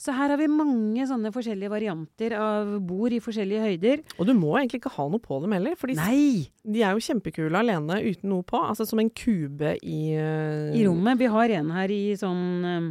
Så 0.04 0.12
her 0.18 0.34
har 0.34 0.40
vi 0.42 0.50
mange 0.52 1.06
sånne 1.08 1.32
forskjellige 1.34 1.72
varianter 1.72 2.34
av 2.36 2.74
bord 2.84 3.14
i 3.14 3.22
forskjellige 3.24 3.68
høyder. 3.68 4.02
Og 4.18 4.28
du 4.28 4.34
må 4.36 4.56
egentlig 4.58 4.82
ikke 4.82 4.96
ha 4.98 5.06
noe 5.12 5.22
på 5.24 5.38
dem 5.44 5.54
heller, 5.56 5.78
for 5.80 5.92
de 5.94 6.82
er 6.82 6.96
jo 6.96 7.04
kjempekule 7.04 7.62
alene 7.62 8.00
uten 8.04 8.32
noe 8.34 8.44
på. 8.48 8.60
Altså 8.60 8.88
som 8.90 9.00
en 9.00 9.12
kube 9.14 9.76
i 9.80 10.02
eh, 10.18 10.63
I 10.72 10.86
rommet. 10.88 11.20
Vi 11.20 11.30
har 11.34 11.54
en 11.60 11.72
her 11.76 11.94
i 11.94 12.02
sånn 12.20 12.44
um, 12.64 12.88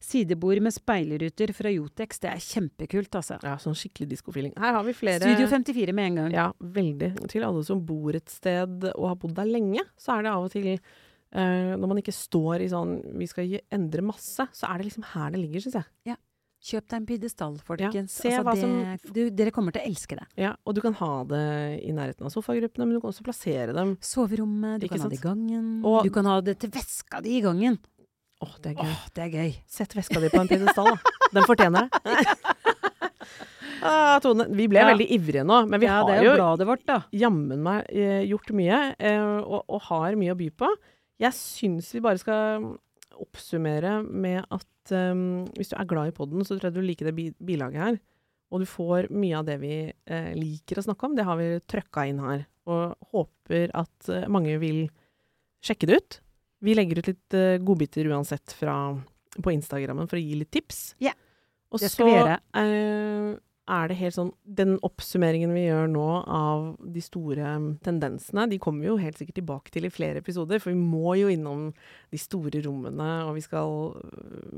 sidebord 0.00 0.62
med 0.64 0.74
speilruter 0.74 1.52
fra 1.56 1.72
Jotex. 1.72 2.22
Det 2.22 2.30
er 2.32 2.40
kjempekult, 2.44 3.12
altså. 3.20 3.38
Ja, 3.44 3.56
sånn 3.60 3.76
skikkelig 3.78 4.10
diskofeeling. 4.14 4.56
Her 4.60 4.78
har 4.78 4.86
vi 4.86 4.96
flere 4.96 5.20
Studio 5.22 5.50
54 5.50 5.96
med 5.96 6.10
en 6.10 6.18
gang. 6.22 6.34
Ja, 6.36 6.48
veldig. 6.78 7.12
Til 7.32 7.46
alle 7.46 7.62
som 7.66 7.84
bor 7.86 8.16
et 8.16 8.32
sted 8.32 8.88
og 8.94 9.06
har 9.12 9.20
bodd 9.20 9.36
der 9.38 9.50
lenge, 9.50 9.84
så 10.00 10.16
er 10.16 10.26
det 10.26 10.32
av 10.32 10.48
og 10.48 10.54
til 10.54 10.72
uh, 10.72 11.76
Når 11.76 11.86
man 11.86 12.00
ikke 12.02 12.16
står 12.16 12.64
i 12.64 12.72
sånn 12.72 12.96
Vi 13.20 13.28
skal 13.30 13.60
endre 13.72 14.06
masse, 14.06 14.48
så 14.56 14.70
er 14.72 14.80
det 14.80 14.90
liksom 14.90 15.06
her 15.12 15.30
det 15.34 15.44
ligger, 15.44 15.66
syns 15.66 15.80
jeg. 15.82 16.20
Kjøp 16.60 16.90
deg 16.90 16.96
en 16.98 17.06
pidestall, 17.08 17.54
folkens. 17.64 18.18
Ja, 18.20 18.42
altså, 18.42 18.52
det, 18.52 19.00
som- 19.00 19.14
du, 19.16 19.20
dere 19.32 19.50
kommer 19.50 19.72
til 19.72 19.80
å 19.80 19.88
elske 19.88 20.18
det. 20.18 20.26
Ja, 20.36 20.50
og 20.66 20.74
du 20.76 20.82
kan 20.84 20.92
ha 20.98 21.24
det 21.24 21.44
i 21.86 21.92
nærheten 21.96 22.26
av 22.28 22.34
sofagruppene, 22.34 22.84
men 22.84 22.98
du 22.98 23.00
kan 23.00 23.14
også 23.14 23.24
plassere 23.24 23.72
dem 23.72 23.94
Soverommet, 24.04 24.80
du 24.80 24.86
Ikke 24.86 24.98
kan 24.98 25.06
ha 25.06 25.08
det 25.08 25.18
i 25.18 25.22
gangen. 25.24 25.70
Og- 25.84 26.04
du 26.04 26.10
kan 26.10 26.26
ha 26.28 26.40
det 26.44 26.58
til 26.60 26.70
veska 26.70 27.22
di 27.22 27.38
i 27.38 27.40
gangen. 27.40 27.78
Åh, 28.42 28.54
det 28.60 28.72
er 28.72 28.84
gøy. 28.84 28.96
Det 29.14 29.22
er 29.24 29.30
gøy. 29.30 29.56
Sett 29.66 29.94
veska 29.96 30.20
di 30.20 30.28
på 30.28 30.40
en 30.40 30.48
pidestall, 30.48 30.96
da. 30.96 30.96
Den 31.32 31.44
fortjener 31.44 31.88
det. 31.88 32.26
ah, 33.82 34.18
Tone, 34.20 34.46
vi 34.50 34.66
ble 34.68 34.80
Ja. 34.80 34.88
veldig 34.92 35.08
ivrige 35.16 35.44
nå, 35.44 35.66
men 35.68 35.80
vi 35.80 35.86
ja, 35.86 36.02
har 36.04 36.22
jo 36.24 36.36
jo 36.36 36.66
vårt, 36.68 36.86
jammen 37.12 37.62
meg 37.62 37.86
eh, 37.88 38.24
gjort 38.28 38.52
mye, 38.52 38.94
eh, 38.98 39.40
og, 39.40 39.64
og 39.68 39.80
har 39.88 40.16
mye 40.16 40.32
å 40.32 40.36
by 40.36 40.50
på. 40.50 40.68
Jeg 41.20 41.32
syns 41.32 41.92
vi 41.94 42.00
bare 42.00 42.18
skal 42.18 42.78
oppsummere 43.22 44.00
med 44.04 44.42
at 44.42 44.94
um, 44.94 45.44
hvis 45.56 45.72
du 45.72 45.76
er 45.78 45.88
glad 45.90 46.10
i 46.10 46.16
podden, 46.16 46.44
så 46.44 46.56
tror 46.56 46.70
jeg 46.70 46.78
du 46.78 46.84
liker 46.84 47.10
det 47.10 47.32
bilaget 47.38 47.82
her. 47.84 48.00
Og 48.50 48.64
du 48.64 48.66
får 48.66 49.10
mye 49.14 49.36
av 49.38 49.46
det 49.46 49.60
vi 49.62 49.74
eh, 49.86 50.32
liker 50.34 50.80
å 50.80 50.84
snakke 50.88 51.06
om. 51.06 51.14
Det 51.14 51.26
har 51.26 51.38
vi 51.38 51.52
trøkka 51.70 52.06
inn 52.10 52.18
her. 52.22 52.42
Og 52.70 53.12
håper 53.12 53.70
at 53.78 54.10
eh, 54.10 54.26
mange 54.32 54.56
vil 54.62 54.88
sjekke 55.64 55.86
det 55.86 56.00
ut. 56.00 56.18
Vi 56.66 56.74
legger 56.74 56.98
ut 56.98 57.10
litt 57.12 57.36
eh, 57.38 57.60
godbiter 57.62 58.10
uansett 58.10 58.56
fra, 58.58 58.74
på 59.38 59.54
Instagrammen 59.54 60.10
for 60.10 60.18
å 60.18 60.24
gi 60.24 60.40
litt 60.40 60.50
tips. 60.50 60.82
Ja, 60.98 61.12
yeah, 61.12 61.78
det 61.78 61.92
skal 61.92 62.10
vi 62.10 62.16
gjøre. 62.16 62.40
Er 63.70 63.88
det 63.90 63.96
helt 64.00 64.16
sånn 64.16 64.30
Den 64.44 64.74
oppsummeringen 64.86 65.52
vi 65.54 65.62
gjør 65.68 65.86
nå 65.92 66.06
av 66.26 66.64
de 66.94 67.02
store 67.04 67.52
mm, 67.62 67.68
tendensene, 67.86 68.48
de 68.50 68.58
kommer 68.62 68.84
vi 68.84 68.90
jo 68.90 68.96
helt 69.00 69.18
sikkert 69.20 69.38
tilbake 69.40 69.70
til 69.74 69.86
i 69.86 69.92
flere 69.94 70.20
episoder, 70.24 70.58
for 70.62 70.74
vi 70.74 70.78
må 70.80 71.14
jo 71.20 71.30
innom 71.32 71.68
de 72.10 72.18
store 72.20 72.62
rommene, 72.66 73.10
og 73.28 73.36
vi 73.38 73.44
skal, 73.46 73.76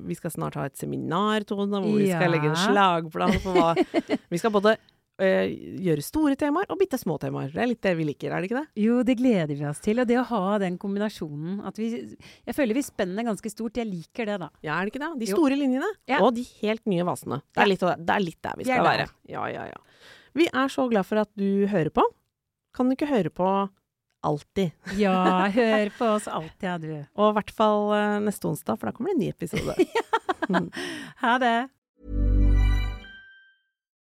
vi 0.09 0.17
skal 0.19 0.35
snart 0.35 0.57
ha 0.61 0.67
et 0.69 0.81
seminar, 0.81 1.45
Tone, 1.49 1.69
hvor 1.83 1.99
vi 2.01 2.09
skal 2.11 2.27
Ja. 2.29 2.33
legge 2.37 2.51
en 2.53 2.59
slagplan 2.65 3.37
for 3.45 3.53
hva 3.59 3.75
Vi 4.33 4.39
skal 4.41 4.53
både 4.55 4.77
eh, 5.23 5.53
gjøre 5.87 6.03
store 6.05 6.37
temaer 6.41 6.67
og 6.73 6.79
bitte 6.81 6.99
små 7.01 7.17
temaer. 7.23 7.53
Det 7.55 7.63
er 7.63 7.71
litt 7.71 7.81
det 7.87 7.93
vi 7.99 8.07
liker, 8.09 8.33
er 8.35 8.43
det 8.45 8.51
ikke 8.51 8.61
det? 8.61 8.83
Jo, 8.83 8.99
det 9.07 9.17
gleder 9.21 9.53
vi 9.55 9.67
oss 9.71 9.81
til. 9.85 10.01
Og 10.03 10.09
det 10.11 10.19
å 10.21 10.25
ha 10.29 10.59
den 10.63 10.79
kombinasjonen 10.83 11.61
at 11.69 11.79
vi 11.81 11.91
Jeg 11.93 12.55
føler 12.57 12.75
vi 12.75 12.83
spenner 12.87 13.25
ganske 13.31 13.51
stort. 13.53 13.77
Jeg 13.81 13.87
liker 13.89 14.27
det, 14.33 14.39
da. 14.45 14.51
Ja, 14.67 14.77
er 14.81 14.87
det 14.89 14.95
ikke 14.95 15.05
det? 15.07 15.13
De 15.23 15.31
Jo. 15.31 15.37
store 15.39 15.57
linjene 15.61 15.89
Ja. 16.11 16.21
og 16.23 16.35
de 16.35 16.43
helt 16.63 16.85
nye 16.87 17.05
vasene. 17.07 17.41
Det 17.55 17.63
er, 17.63 17.67
litt, 17.73 17.81
det- 17.81 18.11
er 18.17 18.21
litt 18.21 18.43
der 18.43 18.55
vi 18.59 18.65
skal 18.65 18.85
være. 18.85 19.09
Ja, 19.29 19.47
ja, 19.49 19.65
ja. 19.73 19.81
Vi 20.35 20.47
er 20.49 20.69
så 20.69 20.89
glad 20.91 21.05
for 21.07 21.19
at 21.23 21.29
du 21.37 21.67
hører 21.69 21.91
på. 21.91 22.03
Kan 22.75 22.89
du 22.89 22.97
ikke 22.97 23.09
høre 23.11 23.31
på 23.31 23.69
alltid? 24.25 24.73
Ja, 24.97 25.49
hør 25.59 25.91
på 25.99 26.07
oss 26.17 26.27
alltid, 26.31 26.63
ja, 26.63 26.79
du. 26.79 27.07
Og 27.17 27.31
i 27.31 27.35
hvert 27.41 27.51
fall 27.51 27.93
eh, 27.93 28.19
neste 28.25 28.49
onsdag, 28.49 28.79
for 28.79 28.87
da 28.89 28.93
kommer 28.97 29.13
det 29.13 29.19
en 29.19 29.25
ny 29.27 29.31
episode. 29.35 29.77
Ha 31.23 31.39
det. 31.39 31.69